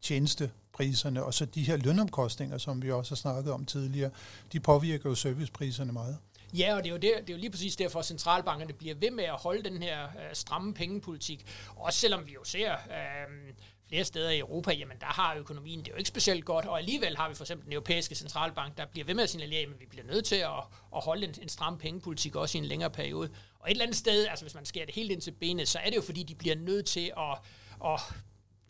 tjenestepriserne, 0.00 1.24
og 1.24 1.34
så 1.34 1.44
de 1.44 1.62
her 1.62 1.76
lønomkostninger, 1.76 2.58
som 2.58 2.82
vi 2.82 2.90
også 2.90 3.10
har 3.10 3.16
snakket 3.16 3.52
om 3.52 3.64
tidligere, 3.64 4.10
de 4.52 4.60
påvirker 4.60 5.08
jo 5.08 5.14
servicepriserne 5.14 5.92
meget. 5.92 6.18
Ja, 6.54 6.76
og 6.76 6.84
det 6.84 6.88
er, 6.88 6.94
jo 6.94 6.98
det, 6.98 7.12
det 7.20 7.30
er 7.30 7.34
jo 7.34 7.40
lige 7.40 7.50
præcis 7.50 7.76
derfor, 7.76 7.98
at 7.98 8.04
centralbankerne 8.04 8.72
bliver 8.72 8.94
ved 8.94 9.10
med 9.10 9.24
at 9.24 9.36
holde 9.40 9.70
den 9.70 9.82
her 9.82 10.04
øh, 10.04 10.10
stramme 10.32 10.74
pengepolitik. 10.74 11.46
Også 11.76 12.00
selvom 12.00 12.26
vi 12.26 12.32
jo 12.32 12.44
ser 12.44 12.72
øh, 12.72 13.54
flere 13.92 14.04
steder 14.04 14.30
i 14.30 14.38
Europa, 14.38 14.72
jamen 14.72 14.96
der 15.00 15.06
har 15.06 15.34
økonomien 15.34 15.80
det 15.80 15.88
er 15.88 15.92
jo 15.92 15.98
ikke 15.98 16.08
specielt 16.08 16.44
godt, 16.44 16.66
og 16.66 16.78
alligevel 16.78 17.16
har 17.16 17.28
vi 17.28 17.34
for 17.34 17.44
eksempel 17.44 17.64
den 17.64 17.72
europæiske 17.72 18.14
centralbank, 18.14 18.76
der 18.76 18.86
bliver 18.86 19.04
ved 19.04 19.14
med 19.14 19.22
at 19.22 19.30
signalere, 19.30 19.62
at 19.62 19.80
vi 19.80 19.86
bliver 19.86 20.06
nødt 20.06 20.24
til 20.24 20.36
at, 20.36 20.64
at 20.96 21.04
holde 21.04 21.26
en, 21.26 21.34
en 21.42 21.48
stram 21.48 21.78
pengepolitik 21.78 22.36
også 22.36 22.58
i 22.58 22.60
en 22.60 22.64
længere 22.64 22.90
periode. 22.90 23.30
Og 23.58 23.68
et 23.68 23.70
eller 23.70 23.84
andet 23.84 23.96
sted, 23.96 24.26
altså 24.26 24.44
hvis 24.44 24.54
man 24.54 24.64
skærer 24.64 24.86
det 24.86 24.94
helt 24.94 25.10
ind 25.10 25.20
til 25.20 25.30
benet, 25.30 25.68
så 25.68 25.78
er 25.78 25.90
det 25.90 25.96
jo 25.96 26.02
fordi, 26.02 26.22
de 26.22 26.34
bliver 26.34 26.56
nødt 26.56 26.86
til 26.86 27.12
at, 27.18 27.38
at 27.84 28.00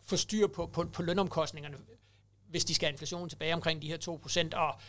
få 0.05 0.17
styr 0.17 0.47
på, 0.47 0.65
på, 0.65 0.83
på 0.83 1.01
lønomkostningerne, 1.01 1.77
hvis 2.49 2.65
de 2.65 2.73
skal 2.73 2.85
have 2.85 2.93
inflationen 2.93 3.29
tilbage 3.29 3.53
omkring 3.53 3.81
de 3.81 3.87
her 3.87 3.97
2%. 3.97 4.57
Og 4.57 4.79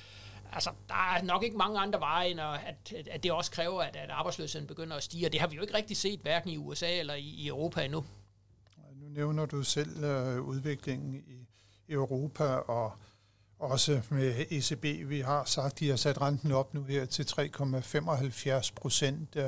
altså, 0.52 0.70
der 0.88 1.14
er 1.16 1.22
nok 1.22 1.42
ikke 1.42 1.56
mange 1.56 1.80
andre 1.80 2.00
veje, 2.00 2.28
end 2.28 2.40
at, 2.40 2.92
at 3.10 3.22
det 3.22 3.32
også 3.32 3.50
kræver, 3.50 3.82
at, 3.82 3.96
at 3.96 4.10
arbejdsløsheden 4.10 4.66
begynder 4.66 4.96
at 4.96 5.02
stige, 5.02 5.26
og 5.26 5.32
det 5.32 5.40
har 5.40 5.46
vi 5.46 5.56
jo 5.56 5.62
ikke 5.62 5.74
rigtig 5.74 5.96
set, 5.96 6.20
hverken 6.20 6.50
i 6.50 6.56
USA 6.56 6.98
eller 6.98 7.14
i, 7.14 7.28
i 7.28 7.48
Europa 7.48 7.84
endnu 7.84 8.04
nævner 9.14 9.46
du 9.46 9.62
selv 9.62 10.04
øh, 10.04 10.42
udviklingen 10.42 11.14
i 11.14 11.46
Europa 11.88 12.44
og 12.44 12.92
også 13.58 14.00
med 14.10 14.44
ECB. 14.50 15.08
Vi 15.10 15.20
har 15.20 15.44
sagt, 15.44 15.72
at 15.72 15.80
de 15.80 15.88
har 15.88 15.96
sat 15.96 16.20
renten 16.20 16.52
op 16.52 16.74
nu 16.74 16.82
her 16.82 17.04
til 17.04 17.22
3,75 17.22 18.70
procent. 18.76 19.36
Øh, 19.36 19.44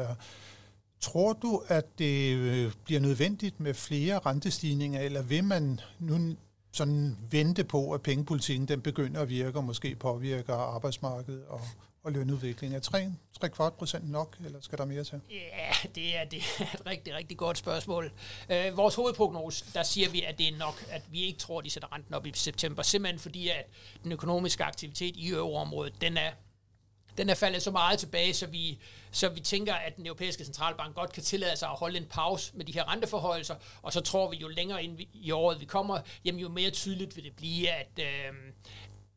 tror 1.00 1.32
du, 1.32 1.62
at 1.68 1.98
det 1.98 2.36
øh, 2.36 2.72
bliver 2.84 3.00
nødvendigt 3.00 3.60
med 3.60 3.74
flere 3.74 4.18
rentestigninger, 4.18 5.00
eller 5.00 5.22
vil 5.22 5.44
man 5.44 5.80
nu 5.98 6.36
sådan 6.72 7.16
vente 7.30 7.64
på, 7.64 7.92
at 7.92 8.02
pengepolitikken 8.02 8.68
den 8.68 8.80
begynder 8.80 9.20
at 9.20 9.28
virke 9.28 9.58
og 9.58 9.64
måske 9.64 9.94
påvirker 9.94 10.54
arbejdsmarkedet 10.54 11.44
og 11.46 11.60
og 12.06 12.12
lønudvikling? 12.12 12.74
Er 12.74 12.80
3, 12.80 13.12
3 13.40 13.48
kvart 13.48 13.72
procent 13.72 14.10
nok, 14.10 14.36
eller 14.44 14.60
skal 14.60 14.78
der 14.78 14.84
mere 14.84 15.04
til? 15.04 15.20
Ja, 15.30 15.88
det 15.94 16.16
er, 16.16 16.24
det 16.24 16.38
er 16.58 16.64
et 16.74 16.86
rigtig, 16.86 17.14
rigtig 17.14 17.36
godt 17.36 17.58
spørgsmål. 17.58 18.12
Øh, 18.50 18.76
vores 18.76 18.94
hovedprognose, 18.94 19.64
der 19.74 19.82
siger 19.82 20.10
vi, 20.10 20.22
at 20.22 20.38
det 20.38 20.48
er 20.48 20.58
nok, 20.58 20.84
at 20.90 21.02
vi 21.10 21.20
ikke 21.20 21.38
tror, 21.38 21.58
at 21.58 21.64
de 21.64 21.70
sætter 21.70 21.92
renten 21.92 22.14
op 22.14 22.26
i 22.26 22.32
september, 22.34 22.82
simpelthen 22.82 23.18
fordi, 23.18 23.48
at 23.48 23.66
den 24.04 24.12
økonomiske 24.12 24.64
aktivitet 24.64 25.16
i 25.16 25.28
euroområdet, 25.30 26.00
den 26.00 26.16
er 26.16 26.30
den 27.18 27.28
er 27.28 27.34
faldet 27.34 27.62
så 27.62 27.70
meget 27.70 27.98
tilbage, 27.98 28.34
så 28.34 28.46
vi, 28.46 28.78
så 29.10 29.28
vi 29.28 29.40
tænker, 29.40 29.74
at 29.74 29.96
den 29.96 30.06
europæiske 30.06 30.44
centralbank 30.44 30.94
godt 30.94 31.12
kan 31.12 31.22
tillade 31.22 31.56
sig 31.56 31.68
at 31.68 31.78
holde 31.78 31.98
en 31.98 32.06
pause 32.10 32.52
med 32.54 32.64
de 32.64 32.72
her 32.72 32.92
renteforhøjelser, 32.92 33.54
og 33.82 33.92
så 33.92 34.00
tror 34.00 34.30
vi 34.30 34.36
jo 34.36 34.48
længere 34.48 34.84
ind 34.84 35.00
i 35.12 35.30
året 35.30 35.60
vi 35.60 35.64
kommer, 35.64 36.00
jamen 36.24 36.40
jo 36.40 36.48
mere 36.48 36.70
tydeligt 36.70 37.16
vil 37.16 37.24
det 37.24 37.36
blive, 37.36 37.68
at, 37.68 37.98
øh, 37.98 38.32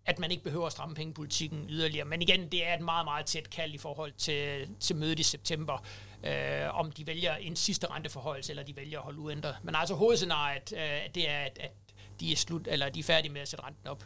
at 0.10 0.20
man 0.20 0.32
ikke 0.32 0.44
behøver 0.44 0.66
at 0.66 0.72
stramme 0.72 0.96
pengepolitikken 0.96 1.66
yderligere. 1.70 2.06
Men 2.06 2.22
igen, 2.22 2.52
det 2.52 2.68
er 2.68 2.74
et 2.74 2.82
meget, 2.82 3.06
meget 3.06 3.26
tæt 3.26 3.50
kald 3.50 3.74
i 3.74 3.78
forhold 3.78 4.12
til, 4.18 4.68
til 4.80 4.96
mødet 4.96 5.20
i 5.20 5.24
september, 5.24 5.86
øh, 6.24 6.80
om 6.80 6.92
de 6.92 7.08
vælger 7.08 7.36
en 7.36 7.56
sidste 7.56 7.88
renteforhold, 7.88 8.50
eller 8.50 8.64
de 8.64 8.76
vælger 8.76 8.98
at 9.00 9.04
holde 9.04 9.20
uændret. 9.20 9.56
Men 9.64 9.76
altså 9.76 9.96
hovedscenariet, 9.96 10.74
øh, 10.74 10.80
det 11.16 11.30
er, 11.30 11.40
at, 11.40 11.58
at 11.62 11.72
de 12.20 12.32
er, 12.32 12.36
slut, 12.36 12.68
eller 12.68 12.90
de 12.90 13.00
er 13.00 13.04
færdige 13.04 13.34
med 13.34 13.42
at 13.42 13.48
sætte 13.48 13.66
renten 13.66 13.88
op. 13.88 14.06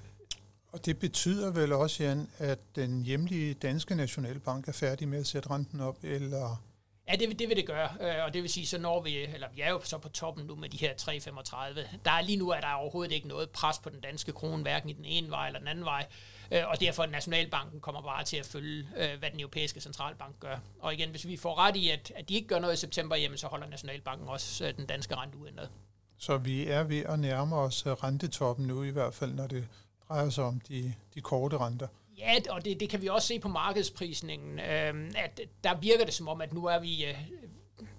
Og 0.72 0.86
det 0.86 1.00
betyder 1.00 1.51
vel 1.51 1.74
også, 1.74 2.03
Jan, 2.03 2.29
at 2.38 2.60
den 2.75 3.03
hjemlige 3.03 3.53
danske 3.53 3.95
nationalbank 3.95 4.67
er 4.67 4.72
færdig 4.72 5.07
med 5.07 5.19
at 5.19 5.27
sætte 5.27 5.50
renten 5.50 5.79
op, 5.79 5.98
eller 6.03 6.63
Ja, 7.07 7.15
det, 7.15 7.39
det 7.39 7.50
vil 7.50 7.57
det 7.57 7.65
gøre, 7.65 7.89
øh, 8.01 8.25
og 8.25 8.33
det 8.33 8.41
vil 8.41 8.50
sige, 8.50 8.67
så 8.67 8.77
når 8.77 9.01
vi, 9.01 9.17
eller 9.17 9.48
vi 9.55 9.62
er 9.62 9.69
jo 9.69 9.81
så 9.83 9.98
på 9.98 10.10
toppen 10.10 10.45
nu 10.45 10.55
med 10.55 10.69
de 10.69 10.77
her 10.77 10.93
3,35. 11.01 11.98
Der 12.05 12.12
er 12.12 12.22
lige 12.22 12.38
nu, 12.38 12.51
at 12.51 12.63
der 12.63 12.69
er 12.69 12.74
overhovedet 12.74 13.12
ikke 13.12 13.27
noget 13.27 13.50
pres 13.50 13.79
på 13.79 13.89
den 13.89 14.01
danske 14.01 14.31
krone, 14.31 14.62
hverken 14.62 14.89
i 14.89 14.93
den 14.93 15.05
ene 15.05 15.29
vej 15.29 15.48
eller 15.48 15.60
den 15.60 15.67
anden 15.67 15.86
vej, 15.86 16.05
øh, 16.51 16.62
og 16.67 16.79
derfor 16.79 17.05
Nationalbanken 17.05 17.79
kommer 17.79 18.01
bare 18.01 18.24
til 18.24 18.38
at 18.38 18.45
følge, 18.45 18.88
øh, 18.98 19.19
hvad 19.19 19.31
den 19.31 19.39
europæiske 19.39 19.81
centralbank 19.81 20.39
gør. 20.39 20.57
Og 20.79 20.93
igen, 20.93 21.10
hvis 21.10 21.27
vi 21.27 21.38
får 21.38 21.57
ret 21.60 21.75
i, 21.75 21.89
at, 21.89 22.12
at 22.15 22.29
de 22.29 22.33
ikke 22.33 22.48
gør 22.48 22.60
noget 22.60 22.74
i 22.74 22.77
september, 22.77 23.15
jamen 23.15 23.38
så 23.38 23.48
holder 23.48 23.67
Nationalbanken 23.67 24.27
også 24.27 24.74
den 24.77 24.86
danske 24.86 25.15
rente 25.15 25.38
uændret. 25.38 25.69
Så 26.17 26.38
vi 26.38 26.67
er 26.67 26.83
ved 26.83 27.00
at 27.05 27.19
nærme 27.19 27.55
os 27.55 27.86
rentetoppen 27.86 28.67
nu, 28.67 28.83
i 28.83 28.89
hvert 28.89 29.13
fald 29.13 29.33
når 29.33 29.48
det 29.48 29.67
drejer 30.10 30.29
sig 30.29 30.43
om 30.43 30.60
de, 30.60 30.93
de 31.15 31.22
korte 31.22 31.57
renter. 31.57 31.88
Ja, 32.17 32.36
og 32.50 32.65
det, 32.65 32.79
det 32.79 32.89
kan 32.89 33.01
vi 33.01 33.08
også 33.08 33.27
se 33.27 33.39
på 33.39 33.48
markedsprisningen, 33.48 34.60
øh, 34.60 35.12
at 35.15 35.41
der 35.63 35.77
virker 35.79 36.05
det 36.05 36.13
som 36.13 36.27
om, 36.27 36.41
at 36.41 36.53
nu 36.53 36.65
er 36.65 36.79
vi 36.79 37.05
øh, 37.05 37.15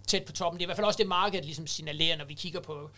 tæt 0.07 0.25
på 0.25 0.33
toppen. 0.33 0.59
Det 0.59 0.65
er 0.65 0.67
i 0.67 0.69
hvert 0.69 0.77
fald 0.77 0.87
også 0.87 0.99
det, 0.99 1.07
markedet 1.07 1.45
ligesom 1.45 1.67
signalerer, 1.67 2.17
når 2.17 2.25
vi 2.25 2.35
kigger 2.35 2.61
på, 2.61 2.91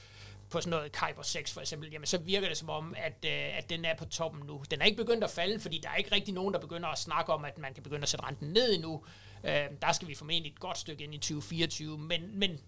på 0.50 0.60
sådan 0.60 0.70
noget 0.70 0.92
Kyber 0.92 1.22
6 1.22 1.52
for 1.52 1.60
eksempel, 1.60 1.90
jamen 1.92 2.06
så 2.06 2.18
virker 2.18 2.48
det 2.48 2.56
som 2.56 2.70
om, 2.70 2.94
at, 2.96 3.24
øh, 3.24 3.58
at 3.58 3.70
den 3.70 3.84
er 3.84 3.94
på 3.94 4.04
toppen 4.04 4.46
nu. 4.46 4.64
Den 4.70 4.80
er 4.80 4.84
ikke 4.84 4.96
begyndt 4.96 5.24
at 5.24 5.30
falde, 5.30 5.60
fordi 5.60 5.78
der 5.78 5.88
er 5.88 5.96
ikke 5.96 6.12
rigtig 6.12 6.34
nogen, 6.34 6.54
der 6.54 6.60
begynder 6.60 6.88
at 6.88 6.98
snakke 6.98 7.32
om, 7.32 7.44
at 7.44 7.58
man 7.58 7.74
kan 7.74 7.82
begynde 7.82 8.02
at 8.02 8.08
sætte 8.08 8.26
renten 8.26 8.48
ned 8.48 8.74
endnu. 8.74 9.04
Øh, 9.44 9.64
der 9.82 9.92
skal 9.92 10.08
vi 10.08 10.14
formentlig 10.14 10.52
et 10.52 10.60
godt 10.60 10.78
stykke 10.78 11.04
ind 11.04 11.14
i 11.14 11.18
2024, 11.18 11.98
men, 11.98 12.38
men 12.38 12.60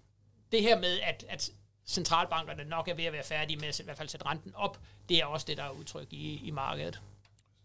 det 0.53 0.63
her 0.63 0.81
med, 0.81 1.01
at, 1.01 1.25
at 1.29 1.51
centralbankerne 1.87 2.65
nok 2.65 2.89
er 2.89 2.95
ved 2.95 3.05
at 3.05 3.13
være 3.13 3.25
færdige 3.25 3.57
med 3.57 3.69
at 3.69 3.81
i 3.81 3.85
hvert 3.85 3.97
fald 3.97 4.09
sætte 4.09 4.27
renten 4.27 4.55
op, 4.55 4.81
det 5.09 5.19
er 5.21 5.25
også 5.25 5.47
det, 5.49 5.57
der 5.57 5.65
er 5.65 5.71
udtryk 5.71 6.13
i, 6.13 6.41
i 6.45 6.51
markedet 6.51 7.01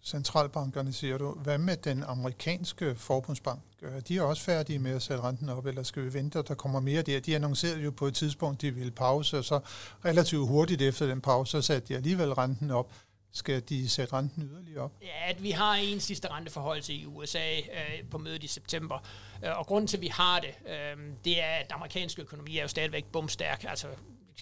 centralbankerne, 0.04 0.94
siger 0.94 1.18
du. 1.18 1.32
Hvad 1.32 1.58
med 1.58 1.78
den 1.78 2.04
amerikanske 2.04 2.96
forbundsbank? 2.96 3.62
De 4.08 4.18
er 4.18 4.22
også 4.22 4.44
færdige 4.44 4.80
med 4.80 4.92
at 4.92 5.02
sætte 5.02 5.24
renten 5.24 5.50
op, 5.50 5.66
eller 5.66 5.84
skal 5.84 6.04
vi 6.04 6.14
vente, 6.14 6.40
at 6.40 6.48
der 6.48 6.56
kommer 6.56 6.80
mere 6.80 7.02
der? 7.02 7.20
De 7.20 7.36
annoncerede 7.36 7.82
jo 7.82 7.92
på 7.92 8.08
et 8.08 8.16
tidspunkt, 8.16 8.62
de 8.62 8.72
ville 8.72 8.92
pause, 8.92 9.38
og 9.38 9.44
så 9.44 9.60
relativt 10.06 10.48
hurtigt 10.48 10.82
efter 10.82 11.08
den 11.08 11.22
pause, 11.22 11.52
så 11.52 11.62
satte 11.62 11.88
de 11.88 11.96
alligevel 11.96 12.34
renten 12.34 12.72
op. 12.72 12.94
Skal 13.36 13.64
de 13.70 13.90
sætte 13.90 14.14
renten 14.14 14.44
yderligere 14.44 14.82
op? 14.82 14.92
Ja, 15.02 15.30
at 15.30 15.44
vi 15.44 15.52
har 15.52 15.76
en 15.76 16.00
sidste 16.00 16.28
renteforholdelse 16.32 16.94
i 16.94 17.06
USA 17.06 17.58
øh, 17.58 18.10
på 18.12 18.18
mødet 18.18 18.44
i 18.44 18.48
september. 18.48 19.08
Øh, 19.46 19.60
og 19.60 19.66
grunden 19.66 19.88
til, 19.88 19.98
at 19.98 20.02
vi 20.02 20.08
har 20.08 20.40
det, 20.40 20.50
øh, 20.68 20.98
det 21.26 21.42
er, 21.42 21.46
at 21.46 21.66
den 21.68 21.74
amerikanske 21.74 22.22
økonomi 22.22 22.58
er 22.58 22.62
jo 22.62 22.68
stadigvæk 22.68 23.06
bumstærk. 23.06 23.66
Altså 23.68 23.88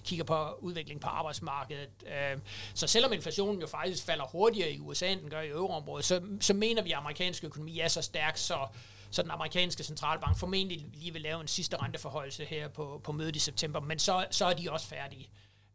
kigger 0.04 0.26
på 0.26 0.54
udvikling 0.60 1.02
på 1.02 1.08
arbejdsmarkedet. 1.08 1.90
Øh, 2.08 2.40
så 2.74 2.88
selvom 2.88 3.14
inflationen 3.14 3.62
jo 3.62 3.68
faktisk 3.68 4.06
falder 4.06 4.26
hurtigere 4.26 4.72
i 4.72 4.80
USA, 4.80 5.08
end 5.08 5.22
den 5.22 5.30
gør 5.30 5.42
i 5.42 5.50
euroområdet, 5.50 6.06
så, 6.06 6.22
så 6.40 6.54
mener 6.54 6.82
vi, 6.82 6.92
at 6.92 6.98
amerikansk 6.98 7.44
økonomi 7.44 7.80
er 7.80 7.88
så 7.88 8.02
stærk, 8.02 8.38
så, 8.38 8.68
så 9.12 9.22
den 9.22 9.32
amerikanske 9.32 9.84
centralbank 9.84 10.38
formentlig 10.38 10.86
lige 10.94 11.14
vil 11.14 11.22
lave 11.22 11.42
en 11.42 11.48
sidste 11.48 11.78
renteforholdelse 11.78 12.46
her 12.46 12.68
på, 12.68 13.02
på 13.04 13.12
mødet 13.12 13.36
i 13.36 13.40
september, 13.40 13.80
men 13.80 14.00
så, 14.00 14.26
så 14.32 14.46
er 14.46 14.54
de 14.54 14.72
også 14.72 14.88
færdige. 14.88 15.30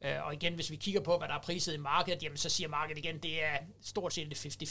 Øh, 0.04 0.26
og 0.26 0.34
igen, 0.34 0.54
hvis 0.54 0.70
vi 0.70 0.76
kigger 0.76 1.00
på, 1.00 1.18
hvad 1.18 1.28
der 1.28 1.34
er 1.34 1.42
priset 1.42 1.74
i 1.74 1.76
markedet, 1.76 2.22
jamen 2.22 2.36
så 2.36 2.48
siger 2.48 2.68
markedet 2.68 3.04
igen, 3.04 3.18
det 3.18 3.44
er 3.44 3.56
stort 3.80 4.14
set 4.14 4.46
et 4.46 4.62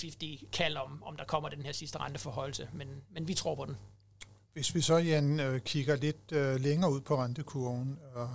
50-50 0.44 0.50
kald 0.52 0.78
om, 0.78 1.04
om 1.04 1.18
der 1.18 1.26
kommer 1.26 1.50
den 1.50 1.62
her 1.62 1.72
sidste 1.72 1.98
renteforholdelse, 1.98 2.70
men, 2.74 2.88
men 3.12 3.28
vi 3.28 3.34
tror 3.34 3.56
på 3.56 3.66
den. 3.66 3.78
Hvis 4.54 4.76
vi 4.76 4.82
så, 4.82 4.98
Jan, 4.98 5.40
øh, 5.40 5.62
kigger 5.62 5.96
lidt 5.96 6.32
længere 6.62 6.92
ud 6.92 7.02
på 7.02 7.16
rentekurven, 7.16 8.00
og 8.14 8.30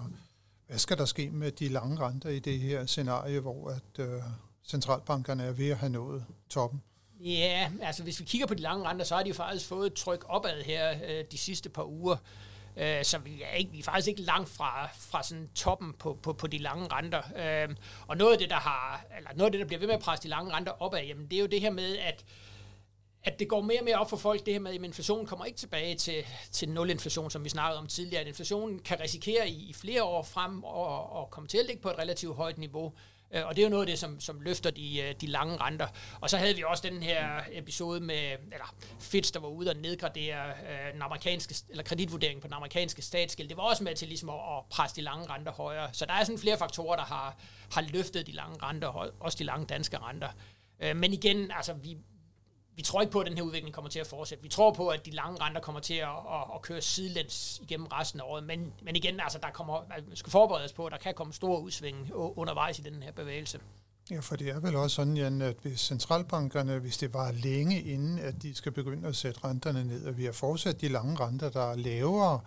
hvad 0.71 0.79
skal 0.79 0.99
der 0.99 1.05
ske 1.05 1.31
med 1.31 1.53
de 1.53 1.69
lange 1.69 2.01
renter 2.01 2.29
i 2.29 2.39
det 2.39 2.61
her 2.61 2.87
scenarie, 2.87 3.41
hvor 3.41 3.71
at 3.71 4.05
øh, 4.05 4.23
centralbankerne 4.65 5.45
er 5.45 5.53
ved 5.53 5.71
at 5.71 5.77
have 5.77 5.93
nået 5.93 6.25
toppen? 6.51 6.83
Ja, 7.21 7.71
altså 7.83 8.03
hvis 8.03 8.21
vi 8.21 8.25
kigger 8.25 8.47
på 8.47 8.55
de 8.55 8.63
lange 8.63 8.89
renter, 8.89 9.05
så 9.05 9.15
har 9.15 9.23
de 9.23 9.29
jo 9.29 9.35
faktisk 9.35 9.67
fået 9.67 9.87
et 9.87 9.95
tryk 9.95 10.25
opad 10.29 10.63
her 10.63 10.91
øh, 10.91 11.25
de 11.33 11.39
sidste 11.39 11.69
par 11.69 11.85
uger. 11.85 12.17
Øh, 12.77 13.05
så 13.05 13.19
vi 13.19 13.43
er, 13.43 13.55
ikke, 13.55 13.73
vi 13.73 13.79
er 13.79 13.83
faktisk 13.83 14.09
ikke 14.09 14.23
langt 14.23 14.49
fra, 14.49 14.89
fra 14.93 15.23
sådan 15.23 15.49
toppen 15.55 15.93
på, 15.99 16.19
på, 16.23 16.33
på 16.33 16.47
de 16.47 16.59
lange 16.59 16.87
renter. 16.93 17.23
Øh, 17.37 17.77
og 18.07 18.17
noget 18.17 18.33
af 18.33 18.39
det, 18.39 18.51
der 18.51 18.57
har, 18.57 19.05
eller 19.17 19.31
noget 19.35 19.47
af 19.47 19.53
det, 19.53 19.61
der 19.61 19.67
bliver 19.67 19.81
ved 19.81 19.87
med 19.87 19.95
at 19.95 20.03
presse 20.03 20.23
de 20.23 20.29
lange 20.29 20.53
renter 20.53 20.83
opad, 20.83 21.03
jamen 21.03 21.27
det 21.27 21.37
er 21.37 21.41
jo 21.41 21.47
det 21.47 21.61
her 21.61 21.71
med, 21.71 21.99
at 21.99 22.25
at 23.25 23.39
det 23.39 23.49
går 23.49 23.61
mere 23.61 23.81
og 23.81 23.85
mere 23.85 23.97
op 23.97 24.11
for 24.11 24.17
folk, 24.17 24.47
det 24.47 24.55
her 24.55 24.61
med, 24.61 24.75
at 24.75 24.85
inflationen 24.85 25.27
kommer 25.27 25.45
ikke 25.45 25.59
tilbage 25.59 25.95
til, 25.95 26.25
til 26.53 26.69
nul-inflation, 26.69 27.31
som 27.31 27.45
vi 27.45 27.49
snakkede 27.49 27.79
om 27.79 27.87
tidligere. 27.87 28.21
At 28.21 28.29
inflationen 28.29 28.79
kan 28.79 29.01
risikere 29.01 29.49
i, 29.49 29.71
i 29.71 29.73
flere 29.73 30.05
år 30.05 30.23
frem 30.23 30.65
og, 30.65 31.13
og 31.13 31.31
komme 31.31 31.49
til 31.49 31.59
at 31.59 31.67
ligge 31.67 31.83
på 31.83 31.91
et 31.91 31.99
relativt 31.99 32.37
højt 32.37 32.59
niveau. 32.59 32.93
Øh, 33.35 33.47
og 33.47 33.57
det 33.57 33.63
er 33.63 33.67
jo 33.67 33.71
noget 33.71 33.83
af 33.83 33.87
det, 33.87 33.99
som, 33.99 34.21
som 34.21 34.41
løfter 34.41 34.71
de, 34.71 35.01
øh, 35.01 35.15
de 35.21 35.27
lange 35.27 35.57
renter. 35.57 35.87
Og 36.21 36.31
så 36.31 36.37
havde 36.37 36.57
vi 36.57 36.65
også 36.67 36.89
den 36.89 37.03
her 37.03 37.41
episode 37.53 38.01
med, 38.01 38.31
eller 38.53 38.75
Fitch, 39.01 39.35
der 39.35 39.41
var 39.41 39.49
ude 39.49 39.71
og 39.71 39.77
nedgradere 39.77 40.49
øh, 40.49 40.93
den 40.93 41.03
amerikanske, 41.03 41.55
eller 41.69 41.83
kreditvurderingen 41.83 42.41
på 42.41 42.47
den 42.47 42.55
amerikanske 42.55 43.03
statsgæld. 43.03 43.49
Det 43.49 43.57
var 43.57 43.63
også 43.63 43.85
med 43.85 43.95
til 43.95 44.09
ligesom 44.09 44.29
at, 44.29 44.35
at 44.35 44.65
presse 44.71 44.97
de 44.97 45.01
lange 45.01 45.27
renter 45.27 45.53
højere. 45.53 45.89
Så 45.93 46.07
der 46.07 46.13
er 46.13 46.25
sådan 46.25 46.39
flere 46.39 46.59
faktorer, 46.59 46.97
der 46.97 47.05
har, 47.05 47.37
har 47.73 47.83
løftet 47.83 48.27
de 48.27 48.33
lange 48.33 48.57
renter, 48.63 48.89
også 49.21 49.39
de 49.39 49.45
lange 49.45 49.67
danske 49.67 49.99
renter. 49.99 50.29
Øh, 50.81 50.97
men 50.97 51.13
igen, 51.13 51.51
altså 51.51 51.73
vi, 51.73 51.97
vi 52.77 52.83
tror 52.83 53.01
ikke 53.01 53.13
på, 53.13 53.21
at 53.21 53.27
den 53.27 53.37
her 53.37 53.43
udvikling 53.43 53.75
kommer 53.75 53.91
til 53.91 53.99
at 53.99 54.07
fortsætte. 54.07 54.43
Vi 54.43 54.49
tror 54.49 54.73
på, 54.73 54.89
at 54.89 55.07
de 55.07 55.11
lange 55.11 55.41
renter 55.41 55.61
kommer 55.61 55.81
til 55.81 55.95
at, 55.95 56.09
at, 56.09 56.45
at 56.55 56.63
køre 56.63 56.81
sidelæns 56.81 57.61
igennem 57.63 57.87
resten 57.87 58.21
af 58.21 58.25
året. 58.25 58.45
Men, 58.45 58.73
men 58.83 58.97
igen, 58.97 59.21
altså, 59.21 59.39
der 59.43 59.51
kommer, 59.51 59.87
altså, 59.91 60.09
man 60.09 60.17
skal 60.17 60.31
forberede 60.31 60.65
os 60.65 60.73
på, 60.73 60.87
at 60.87 60.93
der 60.93 60.99
kan 60.99 61.15
komme 61.15 61.33
store 61.33 61.61
udsving 61.61 62.13
undervejs 62.15 62.79
i 62.79 62.83
den 62.83 63.03
her 63.03 63.13
bevægelse. 63.13 63.61
Ja, 64.11 64.21
for 64.21 64.37
det 64.37 64.49
er 64.49 64.61
vel 64.61 64.77
også 64.77 64.97
sådan, 64.97 65.17
Jan, 65.17 65.43
at 65.43 65.57
hvis 65.63 65.81
centralbankerne, 65.81 66.79
hvis 66.79 66.99
det 66.99 67.15
var 67.15 67.33
længe 67.33 67.83
inden, 67.83 68.19
at 68.19 68.43
de 68.43 68.55
skal 68.55 68.73
begynde 68.73 69.09
at 69.09 69.17
sætte 69.17 69.41
renterne 69.45 69.85
ned, 69.85 70.07
og 70.07 70.17
vi 70.17 70.25
har 70.25 70.33
fortsat 70.33 70.81
de 70.81 70.89
lange 70.89 71.17
renter, 71.21 71.51
der 71.51 71.71
er 71.71 71.77
lavere 71.77 72.41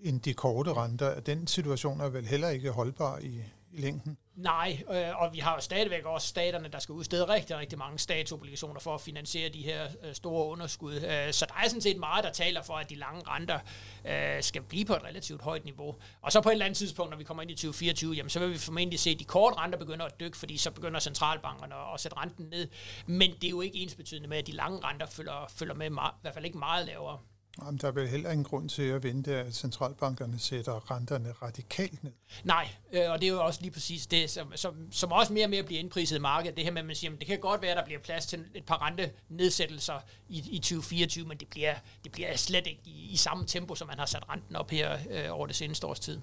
end 0.00 0.20
de 0.20 0.34
korte 0.34 0.72
renter, 0.72 1.20
den 1.20 1.46
situation 1.46 2.00
er 2.00 2.08
vel 2.08 2.26
heller 2.26 2.48
ikke 2.48 2.70
holdbar 2.70 3.18
i, 3.18 3.42
i 3.72 3.80
længden. 3.80 4.16
Nej, 4.42 4.82
øh, 4.90 5.20
og 5.20 5.32
vi 5.32 5.38
har 5.38 5.54
jo 5.54 5.60
stadigvæk 5.60 6.04
også 6.04 6.28
staterne, 6.28 6.68
der 6.68 6.78
skal 6.78 6.92
udstede 6.92 7.28
rigtig, 7.28 7.56
rigtig 7.56 7.78
mange 7.78 7.98
statsobligationer 7.98 8.80
for 8.80 8.94
at 8.94 9.00
finansiere 9.00 9.48
de 9.48 9.62
her 9.62 9.88
øh, 10.02 10.14
store 10.14 10.46
underskud. 10.46 10.94
Øh, 10.94 11.32
så 11.32 11.46
der 11.48 11.54
er 11.64 11.68
sådan 11.68 11.80
set 11.80 11.96
meget, 11.96 12.24
der 12.24 12.32
taler 12.32 12.62
for, 12.62 12.74
at 12.74 12.90
de 12.90 12.94
lange 12.94 13.22
renter 13.28 13.58
øh, 14.04 14.42
skal 14.42 14.62
blive 14.62 14.84
på 14.84 14.94
et 14.94 15.04
relativt 15.04 15.42
højt 15.42 15.64
niveau. 15.64 15.96
Og 16.22 16.32
så 16.32 16.40
på 16.40 16.48
et 16.48 16.52
eller 16.52 16.64
andet 16.64 16.78
tidspunkt, 16.78 17.10
når 17.10 17.18
vi 17.18 17.24
kommer 17.24 17.42
ind 17.42 17.50
i 17.50 17.54
2024, 17.54 18.14
jamen, 18.14 18.30
så 18.30 18.40
vil 18.40 18.50
vi 18.50 18.58
formentlig 18.58 19.00
se, 19.00 19.10
at 19.10 19.18
de 19.18 19.24
korte 19.24 19.56
renter 19.56 19.78
begynder 19.78 20.04
at 20.04 20.20
dykke, 20.20 20.36
fordi 20.36 20.56
så 20.56 20.70
begynder 20.70 21.00
centralbankerne 21.00 21.74
at 21.94 22.00
sætte 22.00 22.16
renten 22.16 22.46
ned. 22.50 22.68
Men 23.06 23.30
det 23.30 23.44
er 23.44 23.50
jo 23.50 23.60
ikke 23.60 23.78
ensbetydende 23.78 24.28
med, 24.28 24.38
at 24.38 24.46
de 24.46 24.52
lange 24.52 24.80
renter 24.84 25.06
følger, 25.06 25.52
følger 25.56 25.74
med, 25.74 25.90
meget, 25.90 26.12
i 26.12 26.20
hvert 26.22 26.34
fald 26.34 26.44
ikke 26.44 26.58
meget 26.58 26.86
lavere. 26.86 27.18
Jamen, 27.64 27.78
der 27.78 27.88
er 27.88 27.92
vel 27.92 28.08
heller 28.08 28.30
ingen 28.30 28.44
grund 28.44 28.68
til 28.68 28.82
at 28.82 29.02
vente, 29.02 29.36
at 29.36 29.54
centralbankerne 29.54 30.38
sætter 30.38 30.90
renterne 30.90 31.32
radikalt 31.32 32.04
ned. 32.04 32.12
Nej, 32.44 32.68
øh, 32.92 33.10
og 33.10 33.20
det 33.20 33.28
er 33.28 33.32
jo 33.32 33.44
også 33.44 33.60
lige 33.62 33.70
præcis 33.70 34.06
det, 34.06 34.30
som, 34.30 34.52
som, 34.56 34.92
som 34.92 35.12
også 35.12 35.32
mere 35.32 35.46
og 35.46 35.50
mere 35.50 35.62
bliver 35.62 35.80
indpriset 35.80 36.16
i 36.16 36.20
markedet. 36.20 36.56
Det 36.56 36.64
her 36.64 36.70
med, 36.70 36.80
at 36.80 36.86
man 36.86 36.96
siger, 36.96 37.12
at 37.12 37.18
det 37.18 37.26
kan 37.26 37.38
godt 37.38 37.62
være, 37.62 37.70
at 37.70 37.76
der 37.76 37.84
bliver 37.84 38.00
plads 38.00 38.26
til 38.26 38.44
et 38.54 38.64
par 38.64 38.86
rentenedsættelser 38.86 40.00
i, 40.28 40.38
i 40.50 40.58
2024, 40.58 41.26
men 41.26 41.38
det 41.38 41.48
bliver, 41.48 41.74
det 42.04 42.12
bliver 42.12 42.36
slet 42.36 42.66
ikke 42.66 42.82
i, 42.84 43.10
i 43.12 43.16
samme 43.16 43.46
tempo, 43.46 43.74
som 43.74 43.88
man 43.88 43.98
har 43.98 44.06
sat 44.06 44.28
renten 44.28 44.56
op 44.56 44.70
her 44.70 44.98
øh, 45.10 45.24
over 45.30 45.46
det 45.46 45.56
seneste 45.56 45.86
års 45.86 46.00
tid. 46.00 46.20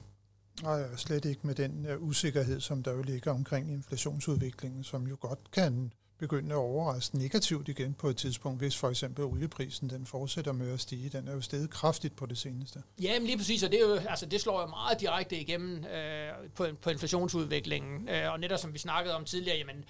Nej, 0.63 0.95
slet 0.95 1.25
ikke 1.25 1.47
med 1.47 1.55
den 1.55 1.85
uh, 1.85 2.07
usikkerhed, 2.07 2.61
som 2.61 2.83
der 2.83 2.93
jo 2.93 3.01
ligger 3.01 3.31
omkring 3.31 3.71
inflationsudviklingen, 3.71 4.83
som 4.83 5.07
jo 5.07 5.17
godt 5.19 5.51
kan 5.51 5.91
begynde 6.17 6.51
at 6.51 6.57
overraske 6.59 7.17
negativt 7.17 7.67
igen 7.67 7.93
på 7.93 8.09
et 8.09 8.17
tidspunkt, 8.17 8.59
hvis 8.59 8.77
for 8.77 8.89
eksempel 8.89 9.25
olieprisen 9.25 9.89
den 9.89 10.05
fortsætter 10.05 10.51
med 10.51 10.73
at 10.73 10.79
stige. 10.79 11.09
Den 11.09 11.27
er 11.27 11.33
jo 11.33 11.41
steget 11.41 11.69
kraftigt 11.69 12.15
på 12.15 12.25
det 12.25 12.37
seneste. 12.37 12.83
Ja, 13.01 13.19
men 13.19 13.25
lige 13.25 13.37
præcis, 13.37 13.63
og 13.63 13.71
det, 13.71 13.81
er 13.81 13.87
jo, 13.87 13.95
altså, 13.95 14.25
det 14.25 14.41
slår 14.41 14.61
jo 14.61 14.67
meget 14.67 14.99
direkte 14.99 15.39
igennem 15.39 15.85
øh, 15.85 16.29
på, 16.55 16.67
på 16.81 16.89
inflationsudviklingen. 16.89 18.09
Øh, 18.09 18.31
og 18.31 18.39
netop 18.39 18.59
som 18.59 18.73
vi 18.73 18.79
snakkede 18.79 19.15
om 19.15 19.25
tidligere, 19.25 19.57
jamen, 19.57 19.85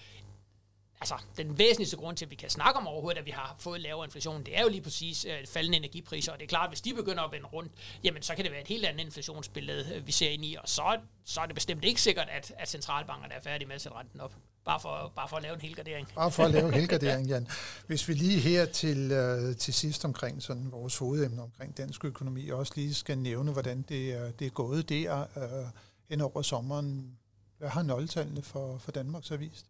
altså, 1.02 1.16
den 1.38 1.58
væsentligste 1.58 1.98
grund 1.98 2.18
til, 2.18 2.26
at 2.26 2.32
vi 2.32 2.36
kan 2.36 2.50
snakke 2.50 2.80
om 2.80 2.88
overhovedet, 2.88 3.20
at 3.20 3.26
vi 3.26 3.32
har 3.32 3.56
fået 3.60 3.82
lavere 3.82 4.06
inflation, 4.06 4.44
det 4.44 4.58
er 4.58 4.62
jo 4.62 4.70
lige 4.70 4.82
præcis 4.82 5.26
øh, 5.26 5.48
faldende 5.48 5.78
energipriser, 5.78 6.32
og 6.32 6.38
det 6.40 6.44
er 6.44 6.50
klart, 6.50 6.64
at 6.64 6.70
hvis 6.70 6.82
de 6.82 6.94
begynder 6.94 7.24
at 7.24 7.32
vende 7.32 7.48
rundt, 7.48 7.72
jamen 8.04 8.22
så 8.22 8.36
kan 8.36 8.44
det 8.44 8.52
være 8.52 8.62
et 8.62 8.68
helt 8.68 8.86
andet 8.86 9.06
inflationsbillede, 9.06 9.96
øh, 9.96 10.08
vi 10.08 10.12
ser 10.12 10.30
ind 10.30 10.46
i, 10.46 10.56
og 10.62 10.70
så, 10.70 11.00
så 11.26 11.42
er 11.42 11.46
det 11.46 11.56
bestemt 11.56 11.86
ikke 11.86 12.02
sikkert, 12.02 12.28
at, 12.32 12.54
at 12.58 12.70
centralbankerne 12.70 13.34
er 13.34 13.42
færdige 13.42 13.68
med 13.68 13.76
at 13.76 13.82
sætte 13.82 13.98
renten 13.98 14.22
op. 14.22 14.34
Bare 14.68 14.80
for, 14.80 15.12
bare 15.16 15.28
for 15.30 15.38
at 15.38 15.44
lave 15.44 15.56
en 15.56 15.62
helgardering. 15.62 16.08
Bare 16.16 16.32
for 16.32 16.44
at 16.44 16.52
lave 16.52 16.68
en 16.68 16.74
helgardering, 16.74 17.28
Jan. 17.28 17.48
Hvis 17.88 18.08
vi 18.08 18.14
lige 18.14 18.40
her 18.40 18.66
til, 18.66 19.12
øh, 19.12 19.56
til 19.56 19.74
sidst 19.74 20.06
omkring 20.06 20.44
sådan 20.44 20.72
vores 20.72 20.98
hovedemne 20.98 21.42
omkring 21.42 21.78
dansk 21.78 22.06
økonomi, 22.06 22.50
også 22.50 22.74
lige 22.76 22.94
skal 22.94 23.18
nævne, 23.18 23.52
hvordan 23.52 23.82
det 23.82 24.14
er, 24.14 24.32
det 24.32 24.48
er 24.48 24.52
gået 24.52 24.90
der 24.90 25.22
øh, 25.38 25.68
hen 26.10 26.22
over 26.22 26.42
sommeren. 26.42 27.18
Hvad 27.58 27.70
har 27.70 27.84
nøgletallene 27.84 28.42
for, 28.42 28.78
for 28.78 28.92
Danmark 28.92 29.24
så 29.26 29.38
vist? 29.38 29.66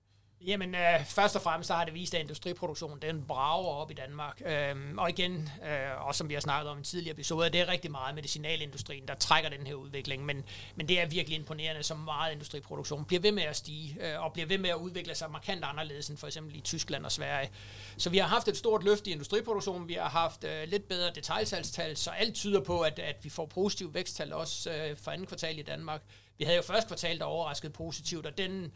Jamen, 0.45 0.75
øh, 0.75 1.05
først 1.05 1.35
og 1.35 1.41
fremmest 1.41 1.67
så 1.67 1.73
har 1.73 1.85
det 1.85 1.93
vist, 1.93 2.13
at 2.13 2.21
industriproduktionen 2.21 3.01
den 3.01 3.23
brager 3.27 3.67
op 3.67 3.91
i 3.91 3.93
Danmark. 3.93 4.41
Øhm, 4.45 4.97
og 4.97 5.09
igen, 5.09 5.49
øh, 5.65 6.07
også 6.07 6.17
som 6.17 6.29
vi 6.29 6.33
har 6.33 6.41
snakket 6.41 6.71
om 6.71 6.77
i 6.77 6.79
en 6.79 6.83
tidligere 6.83 7.13
episode, 7.13 7.49
det 7.49 7.61
er 7.61 7.67
rigtig 7.67 7.91
meget 7.91 8.15
medicinalindustrien, 8.15 9.07
der 9.07 9.15
trækker 9.15 9.49
den 9.49 9.67
her 9.67 9.73
udvikling. 9.73 10.25
Men, 10.25 10.43
men 10.75 10.87
det 10.87 10.99
er 10.99 11.05
virkelig 11.05 11.39
imponerende, 11.39 11.83
så 11.83 11.95
meget 11.95 12.33
industriproduktion 12.33 13.05
bliver 13.05 13.21
ved 13.21 13.31
med 13.31 13.43
at 13.43 13.55
stige, 13.55 13.97
øh, 14.01 14.23
og 14.23 14.33
bliver 14.33 14.47
ved 14.47 14.57
med 14.57 14.69
at 14.69 14.75
udvikle 14.75 15.15
sig 15.15 15.31
markant 15.31 15.63
anderledes 15.63 16.09
end 16.09 16.17
for 16.17 16.27
eksempel 16.27 16.55
i 16.55 16.61
Tyskland 16.61 17.05
og 17.05 17.11
Sverige. 17.11 17.49
Så 17.97 18.09
vi 18.09 18.17
har 18.17 18.27
haft 18.27 18.47
et 18.47 18.57
stort 18.57 18.83
løft 18.83 19.07
i 19.07 19.11
industriproduktionen, 19.11 19.87
vi 19.87 19.93
har 19.93 20.09
haft 20.09 20.43
øh, 20.43 20.67
lidt 20.67 20.87
bedre 20.87 21.11
detaljsalgstal, 21.15 21.97
så 21.97 22.09
alt 22.09 22.35
tyder 22.35 22.59
på, 22.59 22.81
at, 22.81 22.99
at 22.99 23.15
vi 23.23 23.29
får 23.29 23.45
positiv 23.45 23.93
væksttal 23.93 24.33
også 24.33 24.71
øh, 24.71 24.97
for 24.97 25.11
andet 25.11 25.27
kvartal 25.27 25.59
i 25.59 25.63
Danmark. 25.63 26.01
Vi 26.37 26.45
havde 26.45 26.57
jo 26.57 26.63
første 26.63 26.87
kvartal, 26.87 27.19
der 27.19 27.25
overraskede 27.25 27.73
positivt, 27.73 28.25
og 28.25 28.37
den 28.37 28.71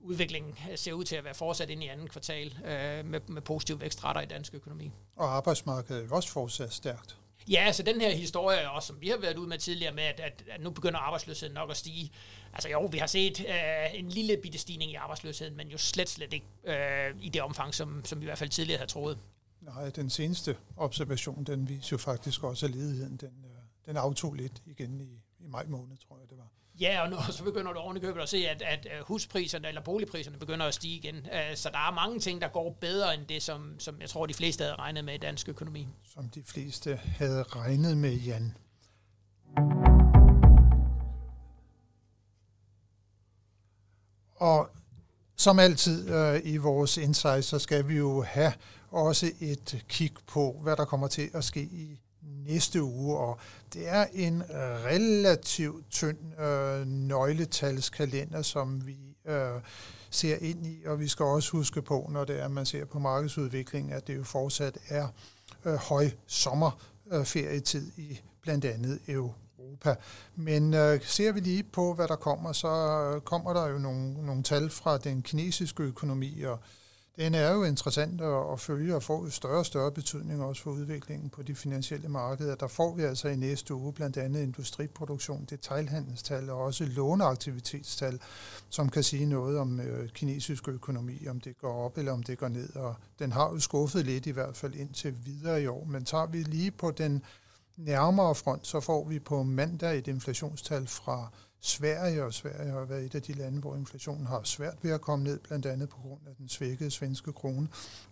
udviklingen 0.00 0.54
ser 0.76 0.92
ud 0.92 1.04
til 1.04 1.16
at 1.16 1.24
være 1.24 1.34
fortsat 1.34 1.70
ind 1.70 1.82
i 1.82 1.86
anden 1.86 2.08
kvartal 2.08 2.58
øh, 2.64 3.04
med, 3.04 3.20
med 3.28 3.42
positive 3.42 3.80
vækstrater 3.80 4.20
i 4.20 4.26
dansk 4.26 4.54
økonomi. 4.54 4.92
Og 5.16 5.36
arbejdsmarkedet 5.36 6.04
er 6.04 6.14
også 6.14 6.28
fortsat 6.28 6.72
stærkt. 6.72 7.16
Ja, 7.48 7.64
altså 7.66 7.82
den 7.82 8.00
her 8.00 8.10
historie, 8.10 8.70
også 8.70 8.86
som 8.86 9.00
vi 9.00 9.08
har 9.08 9.16
været 9.16 9.36
ude 9.36 9.48
med 9.48 9.58
tidligere, 9.58 9.94
med 9.94 10.02
at, 10.02 10.20
at, 10.20 10.44
at 10.50 10.60
nu 10.60 10.70
begynder 10.70 10.98
arbejdsløsheden 10.98 11.54
nok 11.54 11.70
at 11.70 11.76
stige. 11.76 12.10
Altså 12.52 12.68
jo, 12.68 12.88
vi 12.92 12.98
har 12.98 13.06
set 13.06 13.40
øh, 13.40 13.98
en 13.98 14.08
lille 14.08 14.36
bitte 14.42 14.58
stigning 14.58 14.90
i 14.90 14.94
arbejdsløsheden, 14.94 15.56
men 15.56 15.68
jo 15.68 15.78
slet, 15.78 16.08
slet 16.08 16.32
ikke 16.32 16.46
øh, 16.64 17.14
i 17.20 17.28
det 17.28 17.42
omfang, 17.42 17.74
som, 17.74 18.04
som 18.04 18.20
vi 18.20 18.24
i 18.24 18.26
hvert 18.26 18.38
fald 18.38 18.50
tidligere 18.50 18.78
havde 18.78 18.90
troet. 18.90 19.18
Nej, 19.60 19.90
den 19.90 20.10
seneste 20.10 20.56
observation, 20.76 21.44
den 21.44 21.68
viser 21.68 21.88
jo 21.92 21.98
faktisk 21.98 22.44
også, 22.44 22.66
at 22.66 22.72
ledigheden 22.72 23.16
den, 23.16 23.44
øh, 23.44 23.86
den 23.86 23.96
aftog 23.96 24.34
lidt 24.34 24.62
igen 24.66 25.00
i, 25.00 25.22
i 25.44 25.46
maj 25.46 25.66
måned, 25.66 25.96
tror 25.96 26.18
jeg. 26.18 26.29
Ja, 26.80 27.02
og 27.02 27.10
nu 27.10 27.16
så 27.32 27.44
begynder 27.44 27.72
du 27.72 27.78
oven 27.78 28.00
købet 28.00 28.20
at 28.20 28.28
se, 28.28 28.48
at, 28.48 28.62
at 28.62 28.86
øh, 28.86 29.06
huspriserne 29.06 29.68
eller 29.68 29.80
boligpriserne 29.80 30.38
begynder 30.38 30.66
at 30.66 30.74
stige 30.74 30.96
igen. 30.96 31.16
Øh, 31.16 31.56
så 31.56 31.70
der 31.72 31.78
er 31.78 31.94
mange 31.94 32.20
ting, 32.20 32.40
der 32.40 32.48
går 32.48 32.76
bedre 32.80 33.14
end 33.14 33.26
det, 33.26 33.42
som, 33.42 33.74
som 33.78 34.00
jeg 34.00 34.08
tror, 34.08 34.26
de 34.26 34.34
fleste 34.34 34.64
havde 34.64 34.74
regnet 34.74 35.04
med 35.04 35.14
i 35.14 35.18
dansk 35.18 35.48
økonomi. 35.48 35.88
Som 36.14 36.28
de 36.28 36.42
fleste 36.42 36.96
havde 36.96 37.42
regnet 37.42 37.96
med, 37.96 38.14
Jan. 38.14 38.56
Og 44.36 44.70
som 45.36 45.58
altid 45.58 46.10
øh, 46.14 46.40
i 46.44 46.56
vores 46.56 46.96
insight, 46.96 47.44
så 47.44 47.58
skal 47.58 47.88
vi 47.88 47.96
jo 47.96 48.22
have 48.22 48.52
også 48.90 49.32
et 49.40 49.84
kig 49.88 50.12
på, 50.26 50.60
hvad 50.62 50.76
der 50.76 50.84
kommer 50.84 51.08
til 51.08 51.30
at 51.34 51.44
ske 51.44 51.62
i 51.62 52.00
næste 52.22 52.82
uge, 52.82 53.18
og 53.18 53.38
det 53.74 53.88
er 53.88 54.06
en 54.12 54.42
øh, 54.42 54.84
relativt 54.84 55.90
tynd 55.90 56.40
øh, 56.40 56.86
nøgletalskalender, 56.86 58.42
som 58.42 58.86
vi 58.86 59.16
øh, 59.24 59.60
ser 60.10 60.36
ind 60.36 60.66
i, 60.66 60.84
og 60.86 61.00
vi 61.00 61.08
skal 61.08 61.24
også 61.24 61.52
huske 61.52 61.82
på, 61.82 62.08
når 62.12 62.24
det 62.24 62.40
er, 62.40 62.48
man 62.48 62.66
ser 62.66 62.84
på 62.84 62.98
markedsudviklingen, 62.98 63.92
at 63.92 64.06
det 64.06 64.16
jo 64.16 64.24
fortsat 64.24 64.78
er 64.88 65.08
øh, 65.64 65.74
høj 65.74 66.10
sommerferietid 66.26 67.92
øh, 67.98 68.04
i 68.04 68.20
blandt 68.42 68.64
andet 68.64 68.98
Europa. 69.08 69.94
Men 70.36 70.74
øh, 70.74 71.00
ser 71.04 71.32
vi 71.32 71.40
lige 71.40 71.62
på, 71.62 71.94
hvad 71.94 72.08
der 72.08 72.16
kommer, 72.16 72.52
så 72.52 72.68
øh, 72.68 73.20
kommer 73.20 73.52
der 73.52 73.68
jo 73.68 73.78
nogle, 73.78 74.26
nogle 74.26 74.42
tal 74.42 74.70
fra 74.70 74.98
den 74.98 75.22
kinesiske 75.22 75.82
økonomi, 75.82 76.42
og 76.42 76.58
den 77.16 77.34
er 77.34 77.52
jo 77.52 77.64
interessant 77.64 78.20
at, 78.20 78.60
følge 78.60 78.94
og 78.94 79.02
får 79.02 79.28
større 79.28 79.58
og 79.58 79.66
større 79.66 79.92
betydning 79.92 80.42
også 80.42 80.62
for 80.62 80.70
udviklingen 80.70 81.30
på 81.30 81.42
de 81.42 81.54
finansielle 81.54 82.08
markeder. 82.08 82.54
Der 82.54 82.66
får 82.66 82.94
vi 82.94 83.02
altså 83.02 83.28
i 83.28 83.36
næste 83.36 83.74
uge 83.74 83.92
blandt 83.92 84.16
andet 84.16 84.42
industriproduktion, 84.42 85.46
detaljhandelstal 85.50 86.50
og 86.50 86.58
også 86.58 86.84
låneaktivitetstal, 86.84 88.20
som 88.68 88.88
kan 88.88 89.02
sige 89.02 89.26
noget 89.26 89.58
om 89.58 89.80
øh, 89.80 90.08
kinesisk 90.08 90.68
økonomi, 90.68 91.26
om 91.26 91.40
det 91.40 91.58
går 91.58 91.84
op 91.84 91.98
eller 91.98 92.12
om 92.12 92.22
det 92.22 92.38
går 92.38 92.48
ned. 92.48 92.76
Og 92.76 92.94
den 93.18 93.32
har 93.32 93.50
jo 93.52 93.58
skuffet 93.58 94.06
lidt 94.06 94.26
i 94.26 94.30
hvert 94.30 94.56
fald 94.56 94.74
indtil 94.74 95.14
videre 95.24 95.62
i 95.62 95.66
år. 95.66 95.84
Men 95.84 96.04
tager 96.04 96.26
vi 96.26 96.42
lige 96.42 96.70
på 96.70 96.90
den 96.90 97.22
nærmere 97.76 98.34
front, 98.34 98.66
så 98.66 98.80
får 98.80 99.08
vi 99.08 99.18
på 99.18 99.42
mandag 99.42 99.98
et 99.98 100.06
inflationstal 100.06 100.86
fra 100.86 101.30
Sverige, 101.60 102.24
og 102.24 102.34
Sverige 102.34 102.70
har 102.70 102.84
været 102.84 103.04
et 103.04 103.14
af 103.14 103.22
de 103.22 103.32
lande, 103.32 103.60
hvor 103.60 103.76
inflationen 103.76 104.26
har 104.26 104.40
svært 104.44 104.76
ved 104.82 104.90
at 104.90 105.00
komme 105.00 105.24
ned, 105.24 105.38
blandt 105.38 105.66
andet 105.66 105.88
på 105.88 105.96
grund 106.02 106.20
af 106.26 106.34
den 106.38 106.48
svækkede 106.48 106.90
svenske 106.90 107.32
krone. 107.32 107.68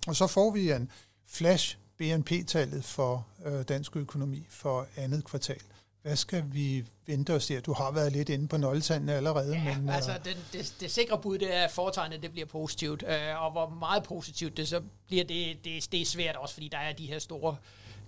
Og 0.06 0.16
så 0.16 0.26
får 0.26 0.50
vi 0.50 0.72
en 0.72 0.90
flash 1.26 1.78
BNP-tallet 1.98 2.84
for 2.84 3.26
øh, 3.44 3.62
dansk 3.62 3.96
økonomi 3.96 4.46
for 4.48 4.86
andet 4.96 5.24
kvartal. 5.24 5.60
Hvad 6.02 6.16
skal 6.16 6.44
vi 6.52 6.84
vente 7.06 7.34
os 7.34 7.46
der? 7.46 7.60
Du 7.60 7.72
har 7.72 7.90
været 7.90 8.12
lidt 8.12 8.28
inde 8.28 8.48
på 8.48 8.56
nøgletallene 8.56 9.14
allerede. 9.14 9.56
Ja, 9.56 9.78
men, 9.78 9.88
altså 9.88 10.10
øh, 10.10 10.24
den, 10.24 10.36
det, 10.52 10.74
det 10.80 10.90
sikre 10.90 11.18
bud, 11.18 11.38
det 11.38 11.54
er, 11.56 11.64
at 11.64 11.70
foretegnet 11.70 12.22
det 12.22 12.32
bliver 12.32 12.46
positivt. 12.46 13.04
Øh, 13.08 13.42
og 13.42 13.52
hvor 13.52 13.68
meget 13.68 14.02
positivt 14.02 14.56
det 14.56 14.68
så 14.68 14.82
bliver, 15.06 15.24
det, 15.24 15.56
det, 15.64 15.92
det 15.92 16.00
er 16.00 16.06
svært 16.06 16.36
også, 16.36 16.54
fordi 16.54 16.68
der 16.68 16.78
er 16.78 16.92
de 16.92 17.06
her 17.06 17.18
store 17.18 17.56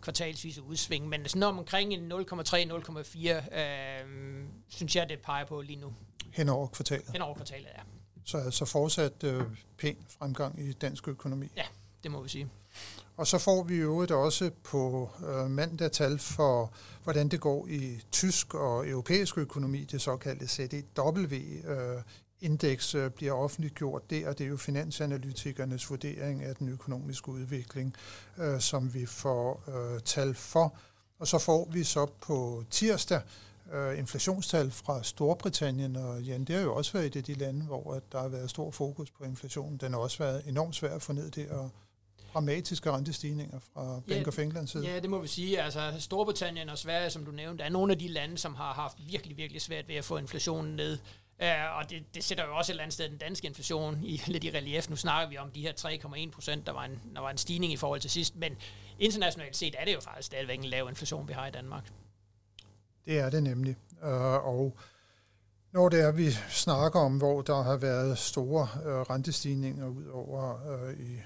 kvartalsvise 0.01 0.63
udsving, 0.63 1.09
men 1.09 1.29
sådan 1.29 1.43
omkring 1.43 1.93
en 1.93 2.13
0,3-0,4, 2.13 3.59
øh, 3.59 4.45
synes 4.69 4.97
jeg, 4.97 5.09
det 5.09 5.19
peger 5.19 5.45
på 5.45 5.61
lige 5.61 5.81
nu. 5.81 5.95
Hen 6.33 6.49
over 6.49 6.67
kvartalet? 6.67 7.11
Hen 7.13 7.23
over 7.23 7.35
kvartalet, 7.35 7.67
ja. 7.77 7.83
Så 8.25 8.39
altså 8.39 8.65
fortsat 8.65 9.25
øh, 9.25 9.43
pæn 9.79 9.97
fremgang 10.09 10.61
i 10.61 10.73
dansk 10.73 11.09
økonomi? 11.09 11.49
Ja, 11.57 11.65
det 12.03 12.11
må 12.11 12.23
vi 12.23 12.29
sige. 12.29 12.49
Og 13.17 13.27
så 13.27 13.39
får 13.39 13.63
vi 13.63 13.77
jo 13.77 14.25
også 14.25 14.51
på 14.65 15.11
øh, 15.29 15.51
mandag 15.51 15.93
tal 15.93 16.19
for, 16.19 16.73
hvordan 17.05 17.29
det 17.29 17.41
går 17.41 17.67
i 17.67 18.01
tysk 18.13 18.55
og 18.55 18.89
europæisk 18.89 19.39
økonomi, 19.39 19.85
det 19.85 20.03
såkaldte 20.03 20.49
CDW. 20.49 21.35
Øh, 21.65 22.03
indeks 22.41 22.95
øh, 22.95 23.11
bliver 23.11 23.33
offentliggjort 23.33 24.11
der, 24.11 24.29
og 24.29 24.39
det 24.39 24.45
er 24.45 24.49
jo 24.49 24.57
finansanalytikernes 24.57 25.91
vurdering 25.91 26.43
af 26.43 26.57
den 26.57 26.69
økonomiske 26.69 27.29
udvikling, 27.29 27.95
øh, 28.39 28.61
som 28.61 28.95
vi 28.95 29.07
får 29.07 29.65
øh, 29.69 30.01
tal 30.01 30.35
for. 30.35 30.77
Og 31.19 31.27
så 31.27 31.39
får 31.39 31.69
vi 31.73 31.85
så 31.85 32.07
på 32.21 32.65
tirsdag 32.71 33.21
øh, 33.73 33.99
inflationstal 33.99 34.71
fra 34.71 35.03
Storbritannien, 35.03 35.97
og 35.97 36.23
Jan, 36.23 36.45
det 36.45 36.57
har 36.57 36.63
jo 36.63 36.75
også 36.75 36.93
været 36.93 37.07
et 37.07 37.17
af 37.17 37.25
de 37.25 37.35
lande, 37.35 37.67
hvor 37.67 38.03
der 38.13 38.21
har 38.21 38.29
været 38.29 38.51
stor 38.51 38.71
fokus 38.71 39.11
på 39.11 39.25
inflationen. 39.25 39.77
Den 39.77 39.93
har 39.93 40.01
også 40.01 40.19
været 40.19 40.43
enormt 40.47 40.77
svær 40.77 40.95
at 40.95 41.03
få 41.03 41.13
ned 41.13 41.31
det, 41.31 41.49
og 41.49 41.71
dramatiske 42.35 42.91
rentestigninger 42.91 43.59
fra 43.75 44.01
Bank 44.09 44.29
of 44.29 44.39
England 44.39 44.67
side. 44.67 44.87
Ja, 44.87 45.01
det 45.01 45.11
må 45.11 45.19
vi 45.19 45.29
sige. 45.29 45.63
Altså 45.63 45.93
Storbritannien 45.99 46.69
og 46.69 46.79
Sverige, 46.79 47.11
som 47.11 47.25
du 47.25 47.31
nævnte, 47.31 47.65
er 47.65 47.69
nogle 47.69 47.93
af 47.93 47.99
de 47.99 48.09
lande, 48.09 48.39
som 48.39 48.55
har 48.55 48.73
haft 48.73 48.97
virkelig, 49.07 49.37
virkelig 49.37 49.63
svært 49.63 49.89
ved 49.89 49.95
at 49.95 50.05
få 50.05 50.17
inflationen 50.17 50.77
ned. 50.77 50.99
Uh, 51.43 51.79
og 51.79 51.91
det, 51.91 52.15
det 52.15 52.25
sætter 52.25 52.47
jo 52.47 52.57
også 52.57 52.73
et 52.73 52.75
eller 52.75 52.83
andet 52.83 52.95
sted 52.95 53.09
den 53.09 53.19
danske 53.19 53.47
inflation 53.47 54.05
i 54.05 54.23
lidt 54.27 54.45
i 54.45 54.51
relief. 54.51 54.91
Nu 54.91 54.97
snakker 54.97 55.29
vi 55.29 55.39
om 55.39 55.51
de 55.51 55.61
her 55.61 55.73
3,1 55.73 56.31
procent, 56.31 56.67
der, 56.67 56.73
var 56.73 56.85
en, 56.85 57.01
der 57.15 57.21
var 57.21 57.31
en 57.31 57.39
stigning 57.39 57.73
i 57.73 57.77
forhold 57.77 58.01
til 58.01 58.11
sidst, 58.11 58.37
men 58.37 58.57
internationalt 58.99 59.57
set 59.57 59.75
er 59.79 59.85
det 59.85 59.95
jo 59.95 60.01
faktisk 60.01 60.27
stadigvæk 60.27 60.59
en 60.59 60.65
lav 60.65 60.89
inflation, 60.89 61.29
vi 61.29 61.33
har 61.33 61.47
i 61.47 61.51
Danmark. 61.51 61.91
Det 63.05 63.19
er 63.19 63.31
det 63.31 63.43
nemlig. 63.43 63.77
Uh, 64.03 64.47
og 64.47 64.77
når 65.73 65.89
det 65.89 66.01
er, 66.01 66.13
vi 66.13 66.31
snakker 66.49 67.01
om, 67.01 67.19
hvor 67.19 67.43
der 67.43 67.63
har 67.63 67.77
været 67.77 68.19
store 68.19 68.69
uh, 68.75 68.91
rentestigninger 68.91 69.87
ud 69.87 70.07
over 70.07 70.55
uh, 70.55 71.01
i 71.01 71.19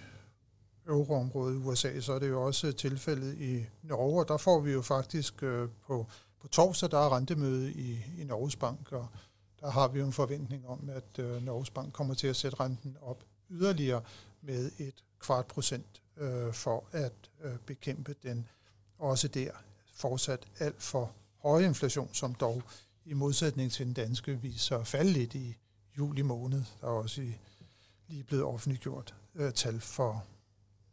euroområdet 0.87 1.55
i 1.55 1.57
USA, 1.57 2.01
så 2.01 2.13
er 2.13 2.19
det 2.19 2.29
jo 2.29 2.43
også 2.43 2.73
tilfældet 2.73 3.41
i 3.41 3.67
Norge, 3.83 4.21
og 4.21 4.29
der 4.29 4.37
får 4.37 4.61
vi 4.61 4.73
jo 4.73 4.83
faktisk 4.83 5.43
uh, 5.43 5.69
på, 5.87 6.07
på 6.41 6.49
torsdag, 6.49 6.91
der 6.91 6.99
er 6.99 7.17
rentemøde 7.17 7.73
i, 7.73 7.99
i 8.19 8.25
Norges 8.25 8.57
Bank, 8.57 8.93
og 8.93 9.07
der 9.65 9.71
har 9.71 9.89
vi 9.89 9.99
jo 9.99 10.07
en 10.07 10.13
forventning 10.13 10.69
om, 10.69 10.91
at 10.91 11.19
øh, 11.19 11.43
Norges 11.45 11.71
Bank 11.71 11.93
kommer 11.93 12.15
til 12.15 12.27
at 12.27 12.37
sætte 12.37 12.61
renten 12.61 12.97
op 13.03 13.25
yderligere 13.51 14.03
med 14.43 14.71
et 14.79 14.95
kvart 15.21 15.47
procent 15.47 16.03
øh, 16.17 16.53
for 16.53 16.85
at 16.93 17.13
øh, 17.43 17.57
bekæmpe 17.67 18.15
den 18.23 18.49
også 18.99 19.29
der 19.29 19.51
fortsat 19.95 20.47
alt 20.61 20.83
for 20.83 21.13
høje 21.43 21.65
inflation, 21.65 22.09
som 22.13 22.35
dog 22.35 22.63
i 23.05 23.15
modsætning 23.15 23.73
til 23.73 23.87
den 23.87 23.95
danske 23.95 24.41
viser 24.41 24.77
fald 24.77 24.87
falde 24.87 25.13
lidt 25.13 25.35
i 25.35 25.57
juli 25.99 26.23
måned. 26.23 26.63
Der 26.81 26.87
er 26.87 26.93
også 26.93 27.23
i, 27.23 27.39
lige 28.09 28.25
blevet 28.25 28.45
offentliggjort 28.45 29.15
øh, 29.35 29.53
tal 29.53 29.81
for 29.81 30.25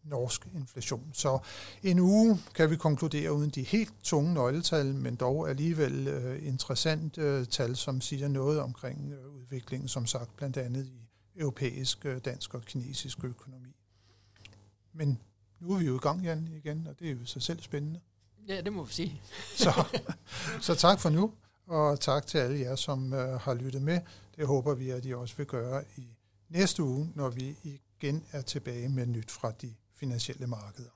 norsk 0.03 0.47
inflation. 0.53 1.09
Så 1.13 1.39
en 1.83 1.99
uge 1.99 2.39
kan 2.55 2.69
vi 2.69 2.75
konkludere 2.75 3.33
uden 3.33 3.49
de 3.49 3.63
helt 3.63 3.93
tunge 4.03 4.33
nøgletal, 4.33 4.95
men 4.95 5.15
dog 5.15 5.49
alligevel 5.49 6.07
uh, 6.07 6.47
interessant 6.47 7.17
uh, 7.17 7.43
tal, 7.43 7.75
som 7.75 8.01
siger 8.01 8.27
noget 8.27 8.59
omkring 8.59 9.13
uh, 9.13 9.35
udviklingen, 9.35 9.87
som 9.87 10.05
sagt 10.05 10.35
blandt 10.35 10.57
andet 10.57 10.85
i 10.85 11.09
europæisk, 11.35 12.05
dansk 12.25 12.53
og 12.53 12.61
kinesisk 12.61 13.23
økonomi. 13.23 13.75
Men 14.93 15.19
nu 15.59 15.73
er 15.73 15.79
vi 15.79 15.85
jo 15.85 15.95
i 15.95 15.99
gang, 15.99 16.23
Jan, 16.23 16.49
igen, 16.53 16.87
og 16.87 16.99
det 16.99 17.07
er 17.07 17.11
jo 17.11 17.25
så 17.25 17.39
selv 17.39 17.61
spændende. 17.61 17.99
Ja, 18.47 18.61
det 18.61 18.73
må 18.73 18.83
vi 18.83 18.93
sige. 18.93 19.21
så, 19.55 19.99
så 20.61 20.75
tak 20.75 20.99
for 20.99 21.09
nu, 21.09 21.33
og 21.67 21.99
tak 21.99 22.27
til 22.27 22.37
alle 22.37 22.59
jer, 22.59 22.75
som 22.75 23.11
har 23.11 23.53
lyttet 23.53 23.81
med. 23.81 23.99
Det 24.35 24.47
håber 24.47 24.73
vi, 24.73 24.89
at 24.89 25.05
I 25.05 25.13
også 25.13 25.35
vil 25.37 25.45
gøre 25.45 25.83
i 25.97 26.07
næste 26.49 26.83
uge, 26.83 27.11
når 27.15 27.29
vi 27.29 27.55
igen 27.63 28.23
er 28.31 28.41
tilbage 28.41 28.89
med 28.89 29.05
nyt 29.05 29.31
fra 29.31 29.51
de 29.51 29.73
finansielle 30.01 30.47
markeder. 30.47 30.91